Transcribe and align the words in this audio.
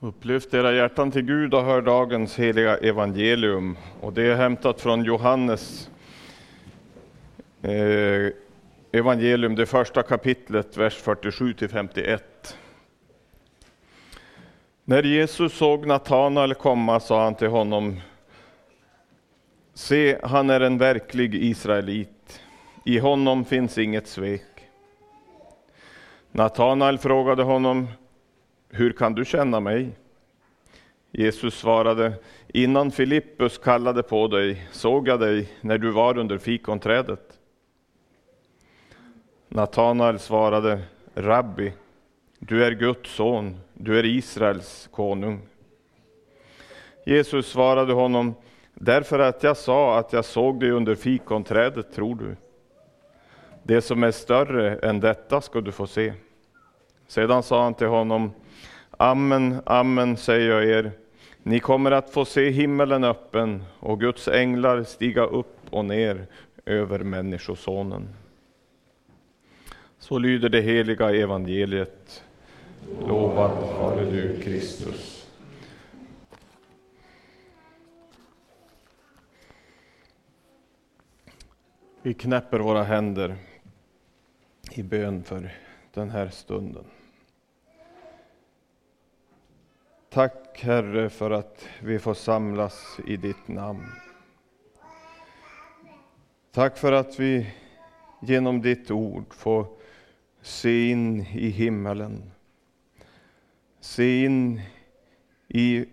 Upplyft 0.00 0.54
era 0.54 0.72
hjärtan 0.72 1.10
till 1.10 1.22
Gud 1.22 1.54
och 1.54 1.64
hör 1.64 1.82
dagens 1.82 2.38
heliga 2.38 2.76
evangelium. 2.76 3.76
Och 4.00 4.12
det 4.12 4.22
är 4.22 4.36
hämtat 4.36 4.80
från 4.80 5.04
Johannes 5.04 5.90
eh, 7.62 8.32
evangelium, 8.92 9.54
det 9.54 9.66
första 9.66 10.02
kapitlet, 10.02 10.76
vers 10.76 10.94
47 10.94 11.54
till 11.54 11.68
51. 11.68 12.56
När 14.84 15.02
Jesus 15.02 15.52
såg 15.52 15.86
Natanael 15.86 16.54
komma 16.54 17.00
sa 17.00 17.24
han 17.24 17.34
till 17.34 17.48
honom 17.48 18.00
Se, 19.74 20.18
han 20.22 20.50
är 20.50 20.60
en 20.60 20.78
verklig 20.78 21.34
israelit. 21.34 22.40
I 22.84 22.98
honom 22.98 23.44
finns 23.44 23.78
inget 23.78 24.06
svek. 24.06 24.42
Natanael 26.32 26.98
frågade 26.98 27.42
honom 27.42 27.88
hur 28.76 28.92
kan 28.92 29.14
du 29.14 29.24
känna 29.24 29.60
mig? 29.60 29.90
Jesus 31.10 31.54
svarade, 31.54 32.12
innan 32.48 32.90
Filippus 32.90 33.58
kallade 33.58 34.02
på 34.02 34.28
dig 34.28 34.66
såg 34.72 35.08
jag 35.08 35.20
dig 35.20 35.48
när 35.60 35.78
du 35.78 35.90
var 35.90 36.18
under 36.18 36.38
fikonträdet. 36.38 37.38
Natanael 39.48 40.18
svarade, 40.18 40.82
Rabbi, 41.14 41.72
du 42.38 42.64
är 42.64 42.72
Guds 42.72 43.10
son, 43.10 43.56
du 43.74 43.98
är 43.98 44.04
Israels 44.04 44.88
konung. 44.92 45.40
Jesus 47.06 47.46
svarade 47.46 47.92
honom, 47.92 48.34
därför 48.74 49.18
att 49.18 49.42
jag 49.42 49.56
sa 49.56 49.98
att 49.98 50.12
jag 50.12 50.24
såg 50.24 50.60
dig 50.60 50.70
under 50.70 50.94
fikonträdet 50.94 51.92
tror 51.92 52.14
du. 52.14 52.36
Det 53.62 53.82
som 53.82 54.02
är 54.02 54.10
större 54.10 54.76
än 54.76 55.00
detta 55.00 55.40
ska 55.40 55.60
du 55.60 55.72
få 55.72 55.86
se. 55.86 56.12
Sedan 57.06 57.42
sa 57.42 57.62
han 57.62 57.74
till 57.74 57.86
honom, 57.86 58.32
Amen, 58.98 59.60
amen 59.66 60.16
säger 60.16 60.50
jag 60.50 60.64
er, 60.64 60.92
ni 61.42 61.60
kommer 61.60 61.90
att 61.90 62.10
få 62.10 62.24
se 62.24 62.50
himmelen 62.50 63.04
öppen 63.04 63.64
och 63.80 64.00
Guds 64.00 64.28
änglar 64.28 64.82
stiga 64.82 65.24
upp 65.24 65.58
och 65.70 65.84
ner 65.84 66.26
över 66.66 66.98
Människosonen. 66.98 68.08
Så 69.98 70.18
lyder 70.18 70.48
det 70.48 70.60
heliga 70.60 71.10
evangeliet. 71.10 72.24
Lovad 73.08 73.50
vare 73.78 74.10
du 74.10 74.40
Kristus. 74.40 75.26
Vi 82.02 82.14
knäpper 82.14 82.58
våra 82.58 82.82
händer 82.82 83.36
i 84.70 84.82
bön 84.82 85.24
för 85.24 85.54
den 85.94 86.10
här 86.10 86.28
stunden. 86.28 86.84
Tack 90.16 90.60
Herre 90.62 91.10
för 91.10 91.30
att 91.30 91.68
vi 91.82 91.98
får 91.98 92.14
samlas 92.14 92.98
i 93.06 93.16
ditt 93.16 93.48
namn. 93.48 93.86
Tack 96.52 96.78
för 96.78 96.92
att 96.92 97.20
vi 97.20 97.54
genom 98.20 98.62
ditt 98.62 98.90
ord 98.90 99.34
får 99.34 99.66
se 100.42 100.90
in 100.90 101.20
i 101.20 101.48
himmelen. 101.48 102.30
Se 103.80 104.24
in 104.24 104.60
i 105.48 105.84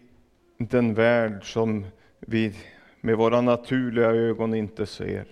den 0.58 0.94
värld 0.94 1.54
som 1.54 1.86
vi 2.20 2.56
med 3.02 3.18
våra 3.18 3.42
naturliga 3.42 4.08
ögon 4.08 4.54
inte 4.54 4.86
ser. 4.86 5.26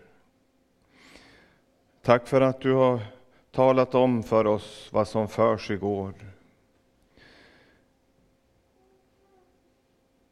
Tack 2.02 2.28
för 2.28 2.42
att 2.42 2.62
du 2.62 2.74
har 2.74 3.00
talat 3.52 3.96
om 3.96 4.24
för 4.24 4.48
oss 4.48 4.90
vad 4.92 5.08
som 5.08 5.28
för 5.28 5.58
sig 5.58 5.78
går. 5.78 6.31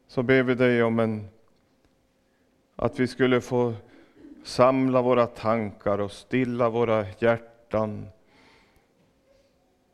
Så 0.09 0.23
ber 0.23 0.43
vi 0.43 0.55
dig 0.55 0.83
om 0.83 0.99
en, 0.99 1.27
att 2.75 2.99
vi 2.99 3.07
skulle 3.07 3.41
få 3.41 3.73
samla 4.43 5.01
våra 5.01 5.27
tankar 5.27 5.99
och 5.99 6.11
stilla 6.11 6.69
våra 6.69 7.05
hjärtan 7.19 8.07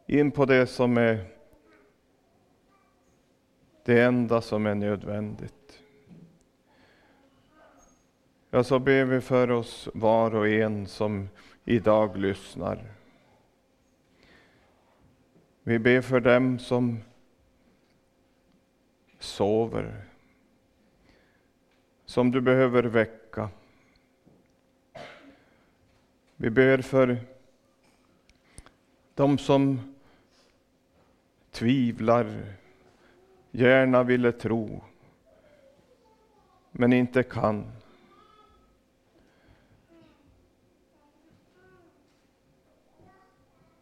in 0.06 0.32
på 0.32 0.46
det 0.46 0.68
som 0.68 0.98
är 0.98 1.26
det 3.86 4.04
enda 4.04 4.42
som 4.42 4.66
är 4.66 4.76
nödvändigt. 4.76 5.82
Ja, 8.50 8.64
så 8.64 8.80
ber 8.80 9.04
vi 9.04 9.22
för 9.22 9.52
oss 9.52 9.90
var 9.94 10.36
och 10.36 10.48
en 10.48 10.88
som 10.88 11.30
idag 11.64 12.18
lyssnar. 12.18 12.84
Vi 15.64 15.80
ber 15.80 16.02
för 16.02 16.20
dem 16.20 16.60
som 16.60 17.00
sover, 19.20 20.06
som 22.16 22.32
du 22.32 22.42
behöver 22.42 22.84
väcka. 22.84 23.50
Vi 26.36 26.50
ber 26.50 26.82
för 26.82 27.18
de 29.14 29.38
som 29.38 29.96
tvivlar, 31.52 32.56
gärna 33.52 34.04
ville 34.04 34.32
tro, 34.32 34.84
men 36.72 36.94
inte 36.94 37.24
kan. 37.24 37.72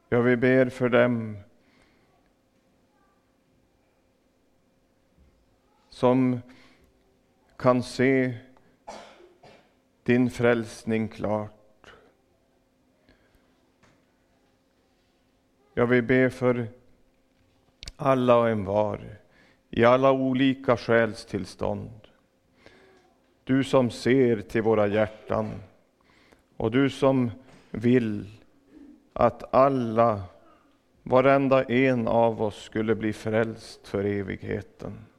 Ja, 0.10 0.22
vi 0.22 0.38
ber 0.38 0.70
för 0.70 0.90
dem 0.90 1.38
som 5.90 6.42
kan 7.64 7.84
se 7.84 8.34
din 10.04 10.30
frälsning 10.30 11.08
klart. 11.08 11.94
Jag 15.74 15.88
vill 15.88 16.04
be 16.04 16.30
för 16.30 16.68
alla 17.96 18.38
och 18.38 18.50
en 18.50 18.66
var 18.66 19.18
i 19.70 19.86
alla 19.86 20.12
olika 20.12 20.78
själstillstånd. 20.78 22.00
Du 23.44 23.64
som 23.64 23.90
ser 23.90 24.42
till 24.42 24.62
våra 24.62 24.88
hjärtan 24.88 25.52
och 26.58 26.72
du 26.72 26.90
som 26.90 27.32
vill 27.72 28.30
att 29.14 29.54
alla, 29.54 30.24
varenda 31.04 31.64
en 31.64 32.08
av 32.08 32.42
oss 32.42 32.64
skulle 32.64 32.96
bli 32.96 33.14
frälst 33.14 33.88
för 33.88 34.04
evigheten. 34.04 35.13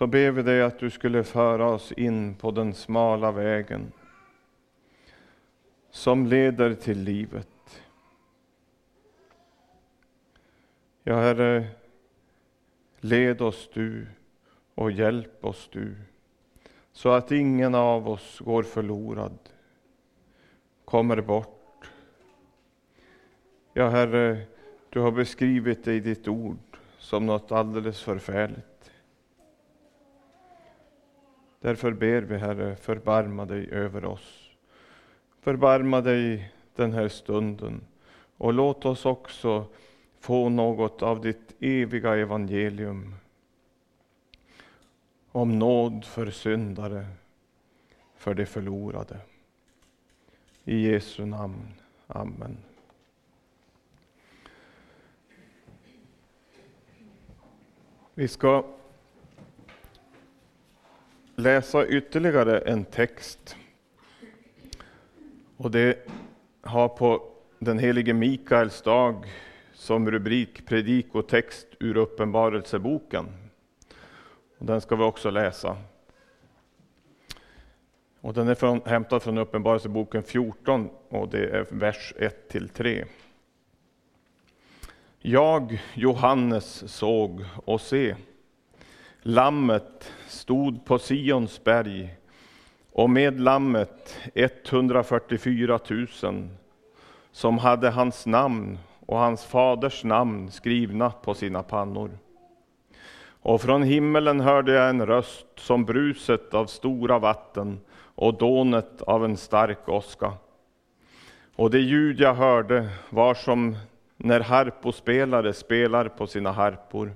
Så 0.00 0.06
ber 0.06 0.30
vi 0.30 0.42
dig 0.42 0.62
att 0.62 0.78
du 0.78 0.90
skulle 0.90 1.24
föra 1.24 1.68
oss 1.70 1.92
in 1.92 2.34
på 2.34 2.50
den 2.50 2.74
smala 2.74 3.32
vägen 3.32 3.92
som 5.90 6.26
leder 6.26 6.74
till 6.74 6.98
livet. 6.98 7.82
Ja, 11.02 11.14
Herre, 11.14 11.66
led 13.00 13.42
oss 13.42 13.70
du 13.72 14.06
och 14.74 14.90
hjälp 14.90 15.44
oss 15.44 15.68
du 15.72 15.94
så 16.92 17.08
att 17.08 17.32
ingen 17.32 17.74
av 17.74 18.08
oss 18.08 18.38
går 18.38 18.62
förlorad 18.62 19.38
kommer 20.84 21.20
bort. 21.20 21.90
Ja, 23.72 23.88
Herre, 23.88 24.42
du 24.90 25.00
har 25.00 25.10
beskrivit 25.10 25.84
det 25.84 25.94
i 25.94 26.00
ditt 26.00 26.28
ord 26.28 26.76
som 26.98 27.26
något 27.26 27.52
alldeles 27.52 28.02
förfärligt. 28.02 28.69
Därför 31.60 31.92
ber 31.92 32.22
vi, 32.22 32.38
Herre, 32.38 32.76
förbarma 32.76 33.44
dig 33.44 33.70
över 33.70 34.04
oss. 34.04 34.50
Förbarma 35.40 36.00
dig 36.00 36.52
den 36.74 36.92
här 36.92 37.08
stunden 37.08 37.80
och 38.36 38.52
låt 38.52 38.84
oss 38.84 39.06
också 39.06 39.66
få 40.20 40.48
något 40.48 41.02
av 41.02 41.20
ditt 41.20 41.56
eviga 41.60 42.16
evangelium 42.16 43.14
om 45.32 45.58
nåd 45.58 46.04
för 46.04 46.30
syndare, 46.30 47.06
för 48.14 48.34
de 48.34 48.46
förlorade. 48.46 49.20
I 50.64 50.90
Jesu 50.90 51.26
namn. 51.26 51.74
Amen. 52.06 52.56
Vi 58.14 58.28
ska 58.28 58.64
läsa 61.40 61.86
ytterligare 61.86 62.58
en 62.58 62.84
text. 62.84 63.56
Och 65.56 65.70
det 65.70 66.08
har 66.62 66.88
på 66.88 67.22
den 67.58 67.78
helige 67.78 68.14
Mikaels 68.14 68.82
dag 68.82 69.26
som 69.72 70.10
rubrik 70.10 70.66
Predikotext 70.66 71.66
ur 71.80 71.96
Uppenbarelseboken. 71.96 73.26
Och 74.58 74.66
den 74.66 74.80
ska 74.80 74.96
vi 74.96 75.04
också 75.04 75.30
läsa. 75.30 75.76
Och 78.20 78.34
den 78.34 78.48
är 78.48 78.54
från, 78.54 78.80
hämtad 78.84 79.22
från 79.22 79.38
Uppenbarelseboken 79.38 80.22
14 80.22 80.90
och 81.08 81.28
det 81.28 81.48
är 81.48 81.66
vers 81.70 82.14
1-3. 82.18 83.04
Jag, 85.18 85.82
Johannes, 85.94 86.92
såg 86.92 87.44
och 87.64 87.80
se. 87.80 88.16
Lammet 89.22 90.12
stod 90.26 90.84
på 90.84 90.98
Sions 90.98 91.64
berg 91.64 92.16
och 92.92 93.10
med 93.10 93.40
lammet 93.40 94.18
144 94.34 95.78
000 96.22 96.48
som 97.32 97.58
hade 97.58 97.90
hans 97.90 98.26
namn 98.26 98.78
och 99.06 99.18
hans 99.18 99.44
faders 99.44 100.04
namn 100.04 100.50
skrivna 100.50 101.10
på 101.10 101.34
sina 101.34 101.62
pannor. 101.62 102.18
Och 103.42 103.60
från 103.60 103.82
himmelen 103.82 104.40
hörde 104.40 104.72
jag 104.72 104.88
en 104.88 105.06
röst 105.06 105.46
som 105.56 105.84
bruset 105.84 106.54
av 106.54 106.66
stora 106.66 107.18
vatten 107.18 107.80
och 108.14 108.38
dånet 108.38 109.02
av 109.02 109.24
en 109.24 109.36
stark 109.36 109.88
åska. 109.88 110.32
Och 111.56 111.70
det 111.70 111.80
ljud 111.80 112.20
jag 112.20 112.34
hörde 112.34 112.88
var 113.10 113.34
som 113.34 113.76
när 114.16 114.40
harpospelare 114.40 115.52
spelar 115.52 116.08
på 116.08 116.26
sina 116.26 116.52
harpor. 116.52 117.12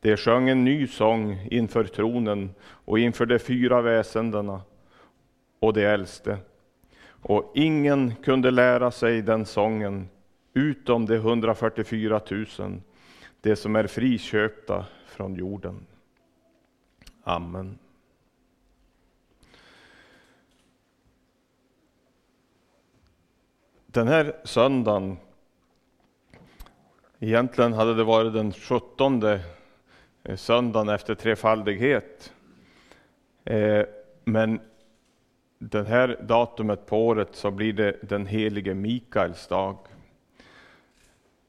De 0.00 0.16
sjöng 0.16 0.48
en 0.48 0.64
ny 0.64 0.86
sång 0.86 1.46
inför 1.50 1.84
tronen 1.84 2.54
och 2.64 2.98
inför 2.98 3.26
de 3.26 3.38
fyra 3.38 3.82
väsendena 3.82 4.62
och 5.60 5.72
de 5.72 5.84
äldste. 5.84 6.38
Och 7.22 7.52
ingen 7.54 8.14
kunde 8.14 8.50
lära 8.50 8.90
sig 8.90 9.22
den 9.22 9.46
sången 9.46 10.08
utom 10.54 11.06
de 11.06 11.14
144 11.14 12.20
000, 12.30 12.46
de 13.40 13.56
som 13.56 13.76
är 13.76 13.86
friköpta 13.86 14.86
från 15.06 15.34
jorden. 15.34 15.86
Amen. 17.22 17.78
Den 23.86 24.08
här 24.08 24.36
söndagen, 24.44 25.16
egentligen 27.18 27.72
hade 27.72 27.94
det 27.94 28.04
varit 28.04 28.32
den 28.32 28.52
17 28.52 29.20
Eh, 30.22 30.36
söndagen 30.36 30.88
efter 30.88 31.14
trefaldighet. 31.14 32.32
Eh, 33.44 33.84
men 34.24 34.60
det 35.58 35.88
här 35.88 36.20
datumet 36.22 36.86
på 36.86 37.06
året 37.06 37.28
så 37.32 37.50
blir 37.50 37.72
det 37.72 37.96
den 38.02 38.26
helige 38.26 38.74
Mikaels 38.74 39.46
dag. 39.46 39.78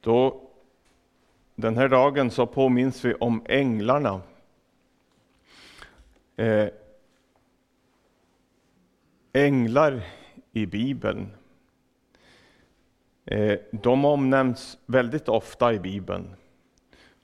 Då, 0.01 0.41
den 1.55 1.77
här 1.77 1.87
dagen 1.87 2.31
så 2.31 2.45
påminns 2.45 3.05
vi 3.05 3.13
om 3.13 3.45
änglarna. 3.45 4.21
Eh, 6.35 6.67
änglar 9.33 10.01
i 10.51 10.65
Bibeln. 10.65 11.31
De 13.71 14.05
omnämns 14.05 14.77
väldigt 14.85 15.29
ofta 15.29 15.73
i 15.73 15.79
Bibeln. 15.79 16.35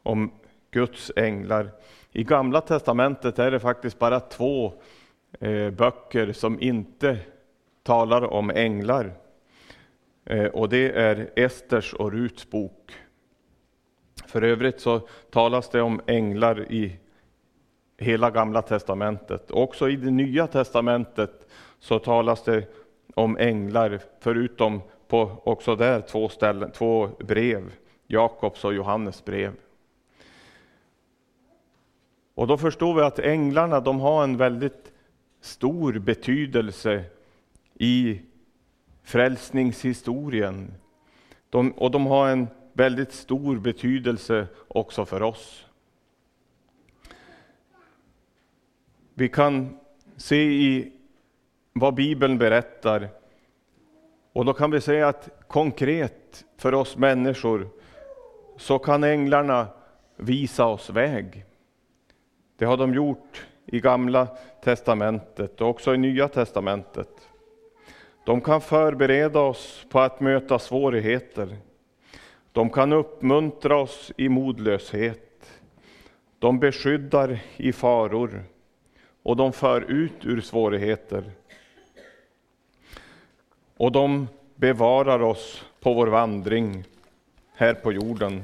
Om 0.04 0.32
Guds 0.76 1.12
änglar. 1.16 1.72
I 2.12 2.24
Gamla 2.24 2.62
testamentet 2.62 3.40
är 3.40 3.52
det 3.52 3.60
faktiskt 3.60 4.00
bara 4.00 4.20
två 4.20 4.74
eh, 5.40 5.70
böcker 5.70 6.32
som 6.32 6.62
inte 6.62 7.18
talar 7.84 8.34
om 8.34 8.50
änglar. 8.50 9.14
Eh, 10.26 10.46
och 10.46 10.70
det 10.70 10.92
är 10.92 11.30
Esters 11.36 11.94
och 11.94 12.12
Ruts 12.12 12.50
bok. 12.50 12.94
För 14.28 14.42
övrigt 14.42 14.80
så 14.80 15.08
talas 15.32 15.70
det 15.70 15.82
om 15.82 16.02
änglar 16.08 16.72
i 16.72 17.00
hela 17.98 18.32
Gamla 18.32 18.62
testamentet. 18.62 19.52
Också 19.52 19.90
i 19.90 19.96
det 19.96 20.12
Nya 20.12 20.48
testamentet 20.48 21.48
så 21.80 22.00
talas 22.00 22.44
det 22.44 22.68
om 23.14 23.38
änglar, 23.38 24.00
förutom 24.20 24.82
på 25.08 25.42
också 25.44 25.76
där 25.76 26.02
två, 26.02 26.30
ställen, 26.30 26.72
två 26.72 27.10
brev, 27.20 27.74
Jakobs 28.08 28.66
och 28.66 28.74
Johannes 28.74 29.26
brev. 29.26 29.52
Och 32.36 32.48
då 32.48 32.58
förstår 32.58 32.94
vi 32.96 33.02
att 33.02 33.20
änglarna 33.20 33.80
de 33.80 34.00
har 34.00 34.24
en 34.24 34.38
väldigt 34.38 34.92
stor 35.42 36.00
betydelse 36.00 37.04
i 37.74 38.22
frälsningshistorien. 39.04 40.74
De, 41.50 41.72
och 41.72 41.92
de 41.92 42.06
har 42.06 42.30
en 42.30 42.48
väldigt 42.74 43.12
stor 43.12 43.60
betydelse 43.60 44.48
också 44.68 45.06
för 45.06 45.24
oss. 45.24 45.66
Vi 49.14 49.30
kan 49.30 49.78
se 50.18 50.44
i 50.44 50.92
vad 51.74 51.94
Bibeln 51.94 52.38
berättar 52.38 53.10
och 54.34 54.46
då 54.46 54.54
kan 54.54 54.72
vi 54.72 54.82
säga 54.82 55.08
att 55.08 55.30
konkret 55.48 56.46
för 56.58 56.74
oss 56.74 56.98
människor 56.98 57.70
så 58.58 58.80
kan 58.80 59.04
änglarna 59.04 59.68
visa 60.16 60.66
oss 60.66 60.90
väg. 60.90 61.46
Det 62.58 62.66
har 62.66 62.78
de 62.78 62.94
gjort 62.94 63.46
i 63.66 63.80
Gamla 63.80 64.28
testamentet 64.64 65.62
och 65.62 65.70
också 65.70 65.96
i 65.96 65.98
Nya 65.98 66.28
testamentet. 66.28 67.30
De 68.26 68.42
kan 68.42 68.62
förbereda 68.62 69.40
oss 69.40 69.86
på 69.90 70.00
att 70.00 70.20
möta 70.20 70.60
svårigheter. 70.60 71.58
De 72.52 72.70
kan 72.70 72.94
uppmuntra 72.94 73.78
oss 73.78 74.12
i 74.18 74.30
modlöshet. 74.30 75.62
De 76.40 76.60
beskyddar 76.60 77.40
i 77.58 77.74
faror 77.74 78.44
och 79.24 79.36
de 79.36 79.54
för 79.54 79.82
ut 79.82 80.26
ur 80.26 80.42
svårigheter. 80.42 81.32
Och 83.78 83.92
de 83.92 84.28
bevarar 84.56 85.22
oss 85.22 85.66
på 85.80 85.94
vår 85.94 86.08
vandring 86.08 86.84
här 87.54 87.74
på 87.74 87.94
jorden. 87.94 88.42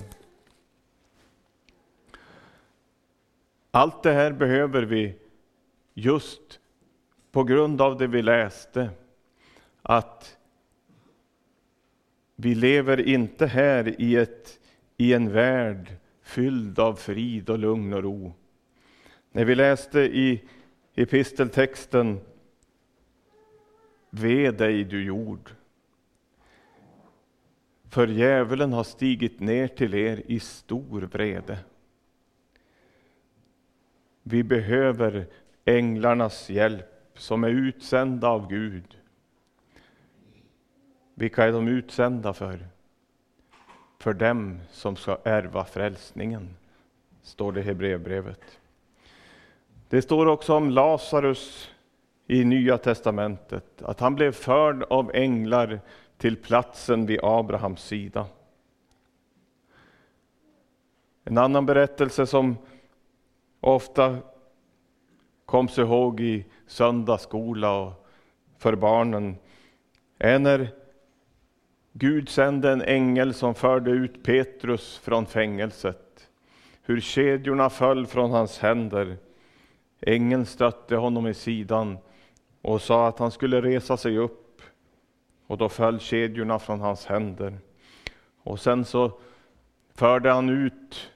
Allt 3.71 4.03
det 4.03 4.11
här 4.11 4.31
behöver 4.31 4.83
vi 4.83 5.15
just 5.93 6.59
på 7.31 7.43
grund 7.43 7.81
av 7.81 7.97
det 7.97 8.07
vi 8.07 8.21
läste, 8.21 8.89
att 9.81 10.37
vi 12.35 12.55
lever 12.55 13.07
inte 13.07 13.45
här 13.45 14.01
i, 14.01 14.15
ett, 14.15 14.59
i 14.97 15.13
en 15.13 15.31
värld 15.31 15.95
fylld 16.21 16.79
av 16.79 16.95
frid 16.95 17.49
och 17.49 17.59
lugn 17.59 17.93
och 17.93 18.03
ro. 18.03 18.33
När 19.31 19.45
vi 19.45 19.55
läste 19.55 19.99
i 19.99 20.41
episteltexten 20.95 22.19
Ve 24.09 24.51
dig 24.51 24.83
du 24.83 25.03
jord, 25.03 25.51
för 27.89 28.07
djävulen 28.07 28.73
har 28.73 28.83
stigit 28.83 29.39
ner 29.39 29.67
till 29.67 29.93
er 29.93 30.23
i 30.25 30.39
stor 30.39 31.01
vrede. 31.01 31.59
Vi 34.23 34.43
behöver 34.43 35.27
änglarnas 35.65 36.49
hjälp 36.49 36.87
som 37.15 37.43
är 37.43 37.49
utsända 37.49 38.27
av 38.27 38.47
Gud. 38.47 38.97
Vilka 41.15 41.43
är 41.43 41.51
de 41.51 41.67
utsända 41.67 42.33
för? 42.33 42.67
För 43.99 44.13
dem 44.13 44.59
som 44.71 44.95
ska 44.95 45.17
ärva 45.23 45.65
frälsningen, 45.65 46.49
står 47.21 47.51
det 47.51 47.59
i 47.59 47.63
Hebreerbrevet. 47.63 48.59
Det 49.89 50.01
står 50.01 50.25
också 50.25 50.53
om 50.53 50.69
Lazarus 50.69 51.71
i 52.27 52.43
Nya 52.43 52.77
testamentet, 52.77 53.81
att 53.81 53.99
han 53.99 54.15
blev 54.15 54.31
förd 54.31 54.83
av 54.83 55.11
änglar 55.13 55.79
till 56.17 56.37
platsen 56.37 57.05
vid 57.05 57.19
Abrahams 57.23 57.83
sida. 57.83 58.25
En 61.23 61.37
annan 61.37 61.65
berättelse 61.65 62.27
som 62.27 62.57
ofta 63.61 64.17
koms 65.45 65.77
ihåg 65.77 66.19
i 66.19 66.45
söndagsskola 66.67 67.79
och 67.79 68.07
för 68.57 68.75
barnen 68.75 69.35
är 70.17 70.39
när 70.39 70.69
Gud 71.93 72.29
sände 72.29 72.71
en 72.71 72.81
ängel 72.81 73.33
som 73.33 73.55
förde 73.55 73.91
ut 73.91 74.23
Petrus 74.23 74.97
från 74.97 75.25
fängelset. 75.25 76.27
Hur 76.81 76.99
kedjorna 76.99 77.69
föll 77.69 78.07
från 78.07 78.31
hans 78.31 78.59
händer. 78.59 79.17
Ängeln 80.01 80.45
stötte 80.45 80.95
honom 80.95 81.27
i 81.27 81.33
sidan 81.33 81.97
och 82.61 82.81
sa 82.81 83.07
att 83.07 83.19
han 83.19 83.31
skulle 83.31 83.61
resa 83.61 83.97
sig 83.97 84.17
upp. 84.17 84.61
Och 85.47 85.57
då 85.57 85.69
föll 85.69 85.99
kedjorna 85.99 86.59
från 86.59 86.79
hans 86.79 87.05
händer. 87.05 87.57
Och 88.43 88.59
sen 88.59 88.85
så 88.85 89.11
förde 89.93 90.31
han 90.31 90.49
ut 90.49 91.11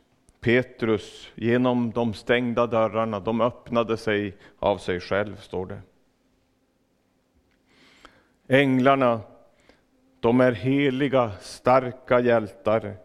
Petrus 0.46 1.32
genom 1.36 1.92
de 1.92 2.14
stängda 2.14 2.68
dörrarna, 2.68 3.20
de 3.20 3.42
öppnade 3.42 3.98
sig 3.98 4.38
av 4.60 4.78
sig 4.78 5.00
själv, 5.00 5.36
står 5.36 5.66
det. 5.66 5.82
Änglarna, 8.48 9.22
de 10.20 10.42
är 10.42 10.52
heliga, 10.52 11.32
starka 11.42 12.20
hjältar 12.20 12.98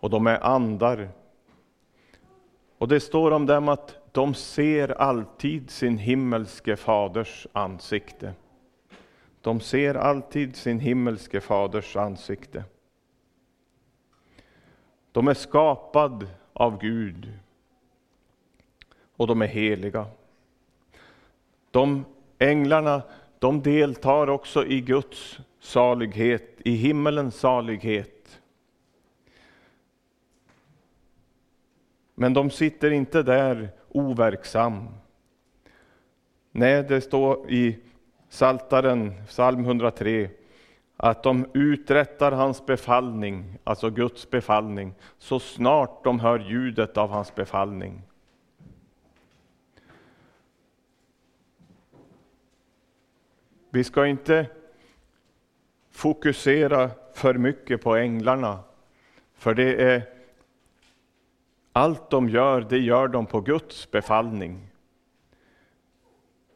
och 0.00 0.10
de 0.10 0.26
är 0.26 0.44
andar. 0.44 1.08
Och 2.78 2.88
det 2.88 3.00
står 3.00 3.30
om 3.30 3.46
dem 3.46 3.68
att 3.68 3.96
de 4.12 4.34
ser 4.34 4.88
alltid 4.88 5.70
sin 5.70 5.98
himmelske 5.98 6.76
faders 6.76 7.46
ansikte. 7.52 8.32
De 9.40 9.60
ser 9.60 9.94
alltid 9.94 10.56
sin 10.56 10.80
himmelske 10.80 11.40
faders 11.40 11.96
ansikte. 11.96 12.64
De 15.12 15.28
är 15.28 15.34
skapade 15.34 16.26
av 16.54 16.78
Gud 16.80 17.32
och 19.16 19.26
de 19.26 19.42
är 19.42 19.46
heliga. 19.46 20.06
De 21.70 22.04
änglarna 22.38 23.02
de 23.38 23.62
deltar 23.62 24.30
också 24.30 24.66
i 24.66 24.80
Guds 24.80 25.38
salighet, 25.60 26.60
i 26.64 26.70
himmelens 26.70 27.36
salighet. 27.36 28.40
Men 32.14 32.34
de 32.34 32.50
sitter 32.50 32.90
inte 32.90 33.22
där 33.22 33.68
overksam. 33.88 34.88
Nej, 36.50 36.82
det 36.82 37.00
står 37.00 37.50
i 37.50 37.78
Saltaren, 38.28 39.26
psalm 39.26 39.60
103, 39.64 40.30
att 40.96 41.22
de 41.22 41.46
uträttar 41.54 42.32
hans 42.32 42.66
befallning, 42.66 43.58
alltså 43.64 43.90
Guds 43.90 44.30
befallning, 44.30 44.94
så 45.18 45.40
snart 45.40 46.04
de 46.04 46.20
hör 46.20 46.38
ljudet 46.38 46.96
av 46.96 47.10
hans 47.10 47.34
befallning. 47.34 48.02
Vi 53.70 53.84
ska 53.84 54.06
inte 54.06 54.46
fokusera 55.90 56.90
för 57.14 57.34
mycket 57.34 57.82
på 57.82 57.96
änglarna, 57.96 58.58
för 59.34 59.54
det 59.54 59.82
är 59.82 60.02
allt 61.72 62.10
de 62.10 62.28
gör, 62.28 62.60
det 62.60 62.78
gör 62.78 63.08
de 63.08 63.26
på 63.26 63.40
Guds 63.40 63.90
befallning. 63.90 64.68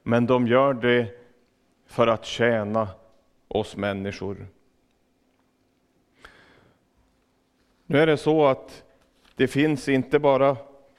Men 0.03 0.27
de 0.27 0.47
gör 0.47 0.75
det 0.75 1.07
för 1.87 2.07
att 2.07 2.25
tjäna 2.25 2.89
oss 3.49 3.77
människor. 3.77 4.47
Nu 7.87 7.99
är 7.99 8.07
det 8.07 8.17
så 8.17 8.47
att 8.47 8.85
det 9.37 9.49
finns 9.49 9.89
inte 9.89 10.19
bara, 10.19 10.57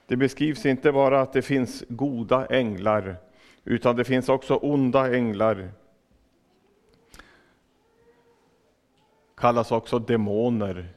det 0.07 0.15
beskrivs 0.15 0.65
inte 0.65 0.91
bara 0.91 1.21
att 1.21 1.33
det 1.33 1.41
finns 1.41 1.83
goda 1.89 2.45
änglar, 2.45 3.15
utan 3.63 3.95
det 3.95 4.03
finns 4.03 4.29
också 4.29 4.55
onda 4.55 5.15
änglar. 5.15 5.69
Kallas 9.35 9.71
också 9.71 9.99
demoner, 9.99 10.87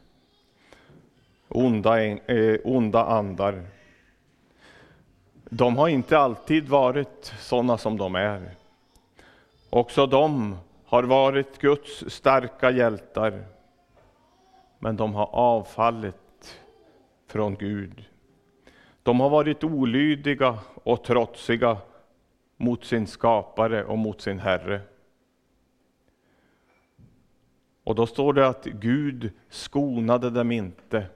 onda, 1.49 2.03
eh, 2.05 2.61
onda 2.65 3.05
andar. 3.05 3.67
De 5.45 5.77
har 5.77 5.89
inte 5.89 6.19
alltid 6.19 6.69
varit 6.69 7.35
sådana 7.39 7.79
som 7.79 7.97
de 7.97 8.15
är. 8.15 8.51
Också 9.71 10.07
de 10.07 10.57
har 10.93 11.03
varit 11.03 11.59
Guds 11.59 12.11
starka 12.11 12.71
hjältar, 12.71 13.45
men 14.79 14.97
de 14.97 15.15
har 15.15 15.29
avfallit 15.33 16.61
från 17.27 17.55
Gud. 17.55 18.05
De 19.03 19.21
har 19.21 19.31
varit 19.31 19.65
olydiga 19.65 20.59
och 20.75 21.05
trotsiga 21.05 21.77
mot 22.57 22.85
sin 22.85 23.07
skapare 23.07 23.85
och 23.85 23.99
mot 23.99 24.21
sin 24.21 24.39
Herre. 24.39 24.81
Och 27.85 27.95
då 27.95 28.07
står 28.07 28.33
det 28.33 28.49
att 28.49 28.65
Gud 28.65 29.31
skonade 29.49 30.31
dem 30.31 30.53
inte. 30.53 31.07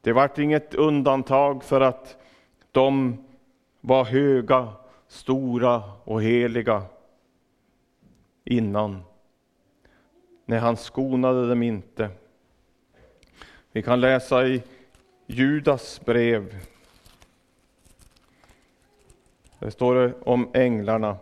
Det 0.00 0.12
vart 0.12 0.38
inget 0.38 0.74
undantag 0.74 1.64
för 1.64 1.80
att 1.80 2.16
de 2.72 3.24
var 3.80 4.04
höga, 4.04 4.68
stora 5.08 5.82
och 6.04 6.22
heliga 6.22 6.82
innan. 8.44 9.02
Nej, 10.46 10.58
han 10.58 10.76
skonade 10.76 11.48
dem 11.48 11.62
inte. 11.62 12.10
Vi 13.72 13.82
kan 13.82 14.00
läsa 14.00 14.46
i 14.46 14.62
Judas 15.26 16.00
brev. 16.04 16.56
Det 19.58 19.70
står 19.70 19.94
det 19.94 20.12
om 20.22 20.50
änglarna. 20.54 21.16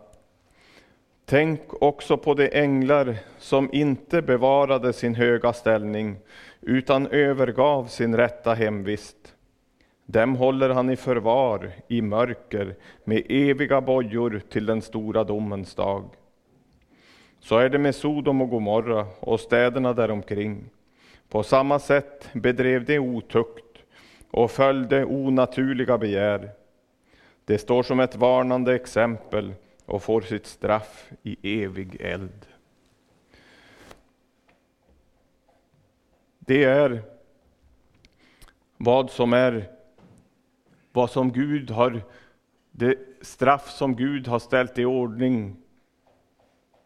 Tänk 1.25 1.61
också 1.81 2.17
på 2.17 2.33
de 2.33 2.59
änglar 2.59 3.17
som 3.37 3.69
inte 3.73 4.21
bevarade 4.21 4.93
sin 4.93 5.15
höga 5.15 5.53
ställning 5.53 6.17
utan 6.61 7.07
övergav 7.07 7.85
sin 7.85 8.17
rätta 8.17 8.53
hemvist. 8.53 9.35
Dem 10.05 10.35
håller 10.35 10.69
han 10.69 10.89
i 10.89 10.95
förvar 10.95 11.71
i 11.87 12.01
mörker 12.01 12.75
med 13.03 13.25
eviga 13.29 13.81
bojor 13.81 14.41
till 14.49 14.65
den 14.65 14.81
stora 14.81 15.23
domens 15.23 15.75
dag. 15.75 16.03
Så 17.39 17.57
är 17.57 17.69
det 17.69 17.77
med 17.79 17.95
Sodom 17.95 18.41
och 18.41 18.49
Gomorra 18.49 19.07
och 19.19 19.39
städerna 19.39 19.93
däromkring. 19.93 20.69
På 21.29 21.43
samma 21.43 21.79
sätt 21.79 22.29
bedrev 22.33 22.85
de 22.85 22.99
otukt 22.99 23.77
och 24.31 24.51
följde 24.51 25.05
onaturliga 25.05 25.97
begär. 25.97 26.49
Det 27.45 27.57
står 27.57 27.83
som 27.83 27.99
ett 27.99 28.15
varnande 28.15 28.75
exempel 28.75 29.53
och 29.85 30.03
får 30.03 30.21
sitt 30.21 30.45
straff 30.45 31.11
i 31.23 31.63
evig 31.63 32.01
eld. 32.01 32.45
Det 36.39 36.63
är 36.63 37.01
vad 38.77 39.09
som 39.09 39.33
är 39.33 39.69
vad 40.91 41.09
som 41.09 41.31
Gud 41.31 41.71
har, 41.71 42.01
det 42.71 42.95
straff 43.21 43.69
som 43.69 43.95
Gud 43.95 44.27
har 44.27 44.39
ställt 44.39 44.79
i 44.79 44.85
ordning 44.85 45.55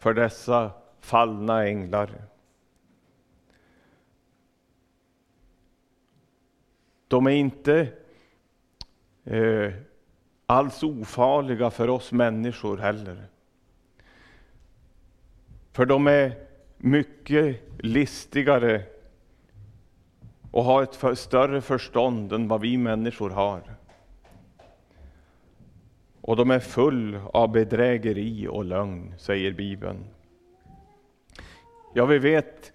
för 0.04 0.14
dessa 0.14 0.72
fallna 1.00 1.66
änglar. 1.66 2.10
De 7.08 7.28
är 7.28 7.32
inte 7.32 7.88
eh, 9.24 9.74
alls 10.46 10.84
ofarliga 10.84 11.72
för 11.72 11.90
oss 11.90 12.12
människor 12.12 12.78
heller. 12.78 13.28
För 15.72 15.86
de 15.86 16.08
är 16.08 16.48
mycket 16.78 17.62
listigare 17.80 18.84
och 20.52 20.64
har 20.64 20.84
ett 20.84 20.96
för, 20.96 21.16
större 21.16 21.62
förstånd 21.62 22.34
än 22.34 22.48
vad 22.48 22.62
vi 22.62 22.78
människor 22.78 23.30
har. 23.30 23.62
Och 26.26 26.36
de 26.36 26.52
är 26.52 26.60
full 26.60 27.20
av 27.34 27.52
bedrägeri 27.52 28.48
och 28.48 28.66
lögn, 28.66 29.14
säger 29.18 29.52
Bibeln. 29.52 30.06
Ja, 31.94 32.06
vi 32.06 32.20
vet 32.20 32.72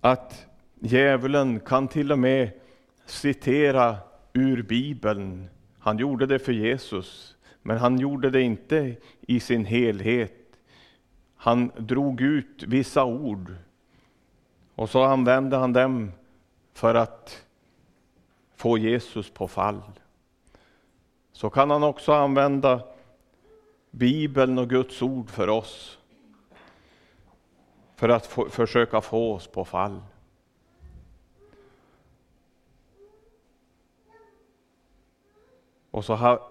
att 0.00 0.46
djävulen 0.80 1.60
kan 1.60 1.88
till 1.88 2.12
och 2.12 2.18
med 2.18 2.50
citera 3.06 3.96
ur 4.32 4.62
Bibeln. 4.62 5.48
Han 5.78 5.98
gjorde 5.98 6.26
det 6.26 6.38
för 6.38 6.52
Jesus, 6.52 7.36
men 7.62 7.78
han 7.78 7.98
gjorde 7.98 8.30
det 8.30 8.42
inte 8.42 8.96
i 9.20 9.40
sin 9.40 9.64
helhet. 9.64 10.58
Han 11.36 11.70
drog 11.76 12.20
ut 12.20 12.62
vissa 12.62 13.04
ord 13.04 13.54
och 14.74 14.90
så 14.90 15.02
använde 15.02 15.56
han 15.56 15.72
dem 15.72 16.12
för 16.74 16.94
att 16.94 17.44
få 18.56 18.78
Jesus 18.78 19.30
på 19.30 19.48
fall. 19.48 19.82
Så 21.32 21.50
kan 21.50 21.70
han 21.70 21.82
också 21.82 22.12
använda 22.12 22.82
Bibeln 23.90 24.58
och 24.58 24.70
Guds 24.70 25.02
ord 25.02 25.30
för 25.30 25.48
oss. 25.48 25.98
För 27.94 28.08
att 28.08 28.26
få, 28.26 28.48
försöka 28.48 29.00
få 29.00 29.34
oss 29.34 29.46
på 29.46 29.64
fall. 29.64 30.02
Och 35.90 36.04
så 36.04 36.14
har, 36.14 36.42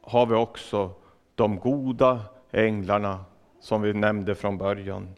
har 0.00 0.26
vi 0.26 0.34
också 0.34 0.94
de 1.34 1.58
goda 1.58 2.20
änglarna 2.50 3.24
som 3.60 3.82
vi 3.82 3.92
nämnde 3.92 4.34
från 4.34 4.58
början. 4.58 5.08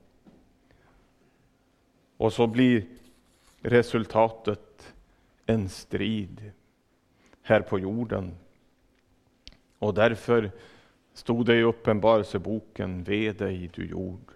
Och 2.16 2.32
så 2.32 2.46
blir 2.46 2.86
resultatet 3.60 4.94
en 5.46 5.68
strid 5.68 6.52
här 7.42 7.60
på 7.60 7.78
jorden. 7.78 8.34
Och 9.82 9.94
därför 9.94 10.50
stod 11.12 11.46
det 11.46 11.56
i 11.56 11.62
Uppenbarelseboken, 11.62 13.04
ve 13.04 13.32
dig 13.32 13.70
du 13.74 13.86
jord. 13.86 14.32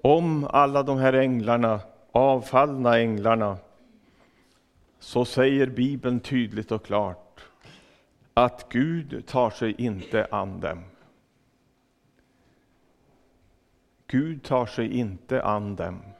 Om 0.00 0.44
alla 0.44 0.82
de 0.82 0.98
här 0.98 1.12
änglarna, 1.12 1.80
avfallna 2.12 2.98
änglarna, 2.98 3.56
så 4.98 5.24
säger 5.24 5.66
Bibeln 5.66 6.20
tydligt 6.20 6.72
och 6.72 6.84
klart 6.84 7.40
att 8.34 8.66
Gud 8.68 9.26
tar 9.26 9.50
sig 9.50 9.74
inte 9.78 10.26
an 10.30 10.60
dem. 10.60 10.84
Gud 14.06 14.42
tar 14.42 14.66
sig 14.66 14.98
inte 14.98 15.42
an 15.42 15.76
dem. 15.76 16.11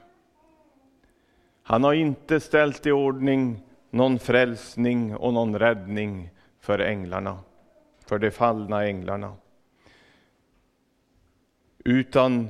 Han 1.63 1.83
har 1.83 1.93
inte 1.93 2.39
ställt 2.39 2.85
i 2.85 2.91
ordning 2.91 3.63
någon 3.89 4.19
frälsning 4.19 5.15
och 5.15 5.33
någon 5.33 5.59
räddning 5.59 6.29
för 6.59 6.79
änglarna, 6.79 7.39
för 8.05 8.19
de 8.19 8.31
fallna 8.31 8.85
änglarna. 8.85 9.35
Utan 11.85 12.49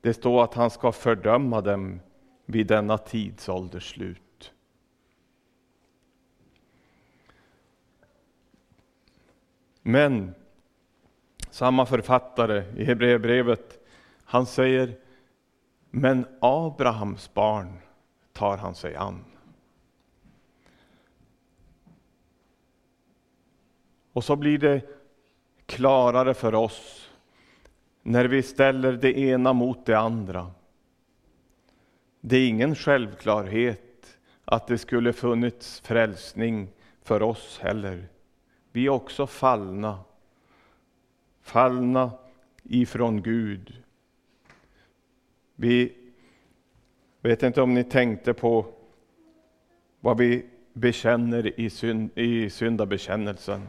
Det 0.00 0.14
står 0.14 0.44
att 0.44 0.54
han 0.54 0.70
ska 0.70 0.92
fördöma 0.92 1.60
dem 1.60 2.00
vid 2.44 2.66
denna 2.66 2.98
tidsålders 2.98 3.90
slut. 3.90 4.52
Men 9.82 10.34
samma 11.50 11.86
författare 11.86 12.64
i 12.76 12.84
Hebreerbrevet, 12.84 13.86
han 14.24 14.46
säger 14.46 14.96
men 15.90 16.26
Abrahams 16.40 17.34
barn 17.34 17.78
tar 18.36 18.56
han 18.56 18.74
sig 18.74 18.96
an. 18.96 19.24
Och 24.12 24.24
så 24.24 24.36
blir 24.36 24.58
det 24.58 24.82
klarare 25.66 26.34
för 26.34 26.54
oss 26.54 27.10
när 28.02 28.24
vi 28.24 28.42
ställer 28.42 28.92
det 28.92 29.18
ena 29.18 29.52
mot 29.52 29.86
det 29.86 29.98
andra. 29.98 30.50
Det 32.20 32.36
är 32.36 32.48
ingen 32.48 32.74
självklarhet 32.74 34.18
att 34.44 34.66
det 34.66 34.78
skulle 34.78 35.12
funnits 35.12 35.80
frälsning 35.80 36.68
för 37.02 37.22
oss 37.22 37.58
heller. 37.62 38.08
Vi 38.72 38.86
är 38.86 38.90
också 38.90 39.26
fallna. 39.26 39.98
Fallna 41.42 42.10
ifrån 42.62 43.22
Gud. 43.22 43.82
Vi 45.54 46.05
vet 47.28 47.42
inte 47.42 47.62
om 47.62 47.74
ni 47.74 47.84
tänkte 47.84 48.34
på 48.34 48.66
vad 50.00 50.18
vi 50.18 50.46
bekänner 50.72 51.60
i, 51.60 51.70
synd, 51.70 52.18
i 52.18 52.50
syndabekännelsen. 52.50 53.68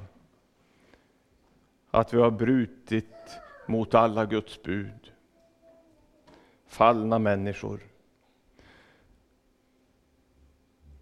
Att 1.91 2.13
vi 2.13 2.17
har 2.17 2.31
brutit 2.31 3.39
mot 3.65 3.93
alla 3.93 4.25
Guds 4.25 4.63
bud. 4.63 5.11
Fallna 6.67 7.19
människor. 7.19 7.79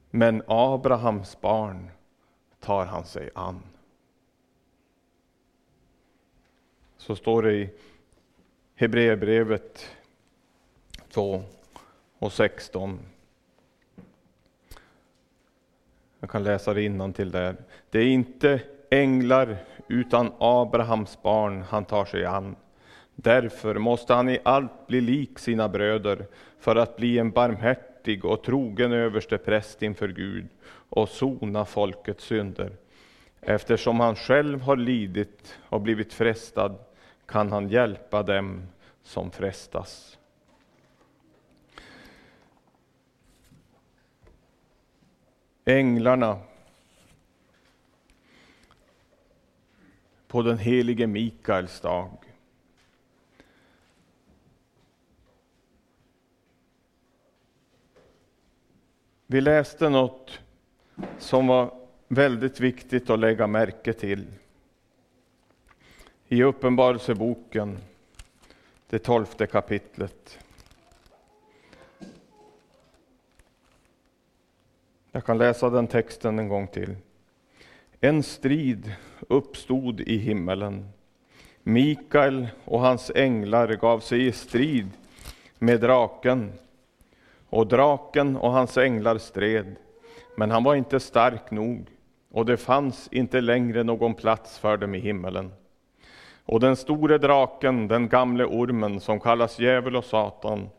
Men 0.10 0.44
Abrahams 0.48 1.42
barn 1.42 1.90
tar 2.60 2.86
han 2.86 3.06
sig 3.06 3.30
an. 3.36 3.62
Så 6.98 7.16
står 7.16 7.44
det 7.44 7.54
i 7.54 7.70
Hebreerbrevet 8.76 9.96
2 11.10 11.44
och 12.26 12.34
16. 12.34 13.00
Jag 16.20 16.30
kan 16.30 16.44
läsa 16.44 16.74
det 16.74 17.14
till 17.14 17.32
där. 17.32 17.56
Det 17.90 18.00
är 18.00 18.08
inte 18.08 18.60
änglar 18.90 19.58
utan 19.88 20.32
Abrahams 20.40 21.22
barn 21.22 21.62
han 21.62 21.86
tar 21.86 22.06
sig 22.06 22.26
an. 22.26 22.56
Därför 23.16 23.76
måste 23.76 24.14
han 24.14 24.30
i 24.30 24.40
allt 24.44 24.88
bli 24.88 25.02
lik 25.02 25.40
sina 25.40 25.70
bröder 25.70 26.26
för 26.60 26.76
att 26.76 26.96
bli 26.96 27.18
en 27.18 27.32
barmhärtig 27.32 28.26
och 28.26 28.44
trogen 28.44 28.92
överste 28.92 29.38
präst 29.38 29.82
inför 29.82 30.08
Gud 30.08 30.48
och 30.90 31.10
sona 31.10 31.66
folkets 31.66 32.24
synder. 32.24 32.72
Eftersom 33.42 34.00
han 34.00 34.16
själv 34.16 34.62
har 34.62 34.76
lidit 34.76 35.60
och 35.70 35.82
blivit 35.82 36.14
frestad 36.14 36.76
kan 37.26 37.52
han 37.52 37.70
hjälpa 37.70 38.24
dem 38.24 38.68
som 39.04 39.32
frestas. 39.32 40.18
Änglarna 45.68 46.40
på 50.28 50.42
den 50.42 50.58
helige 50.58 51.08
Mikaels 51.08 51.82
dag. 51.82 52.18
Vi 59.28 59.42
läste 59.42 59.90
något 59.90 60.40
som 61.18 61.48
var 61.48 61.74
väldigt 62.08 62.60
viktigt 62.60 63.10
att 63.10 63.20
lägga 63.20 63.48
märke 63.48 63.94
till. 63.94 64.26
I 66.28 66.44
Uppenbarelseboken, 66.44 67.78
det 68.90 69.00
tolfte 69.00 69.48
kapitlet. 69.48 70.45
Jag 75.16 75.26
kan 75.26 75.38
läsa 75.38 75.70
den 75.70 75.88
texten 75.88 76.40
en 76.40 76.48
gång 76.48 76.68
till. 76.68 76.96
En 78.02 78.24
strid 78.24 78.96
uppstod 79.30 80.02
i 80.02 80.18
himmelen. 80.18 80.90
Mikael 81.64 82.48
och 82.66 82.80
hans 82.80 83.12
änglar 83.16 83.68
gav 83.68 84.00
sig 84.00 84.28
i 84.28 84.32
strid 84.32 84.90
med 85.60 85.82
draken, 85.82 86.54
och 87.50 87.68
draken 87.68 88.38
och 88.38 88.52
hans 88.52 88.78
änglar 88.78 89.18
stred, 89.18 89.76
men 90.38 90.52
han 90.52 90.64
var 90.64 90.76
inte 90.76 91.00
stark 91.00 91.52
nog, 91.52 91.88
och 92.32 92.46
det 92.46 92.58
fanns 92.58 93.08
inte 93.12 93.42
längre 93.42 93.84
någon 93.84 94.14
plats 94.14 94.60
för 94.60 94.78
dem 94.78 94.96
i 94.96 95.00
himmelen. 95.00 95.52
Och 96.46 96.60
den 96.60 96.76
store 96.76 97.18
draken, 97.18 97.88
den 97.88 98.10
gamle 98.10 98.46
ormen 98.46 99.00
som 99.00 99.20
kallas 99.20 99.60
djävul 99.60 99.96
och 99.96 100.06
Satan, 100.06 100.70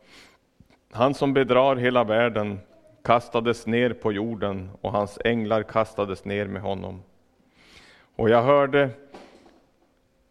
han 0.91 1.13
som 1.13 1.33
bedrar 1.33 1.75
hela 1.75 2.03
världen, 2.03 2.59
kastades 3.07 3.67
ner 3.67 3.93
på 3.93 4.11
jorden 4.11 4.69
och 4.81 4.91
hans 4.91 5.19
änglar 5.25 5.63
kastades 5.63 6.25
ner 6.25 6.45
med 6.45 6.61
honom. 6.61 7.03
Och 8.15 8.29
jag 8.29 8.43
hörde 8.43 8.89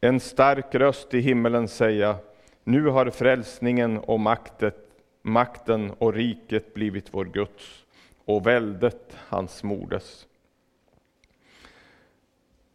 en 0.01 0.21
stark 0.21 0.75
röst 0.75 1.15
i 1.15 1.21
himmelen 1.21 1.69
säga, 1.69 2.17
nu 2.65 2.87
har 2.87 3.11
frälsningen 3.11 3.99
och 3.99 4.21
maktet, 4.21 4.77
makten 5.23 5.91
och 5.99 6.15
riket 6.15 6.75
blivit 6.75 7.15
vår 7.15 7.25
Guds 7.25 7.85
och 8.25 8.47
väldet 8.47 9.17
hans 9.29 9.63
mordes. 9.63 10.27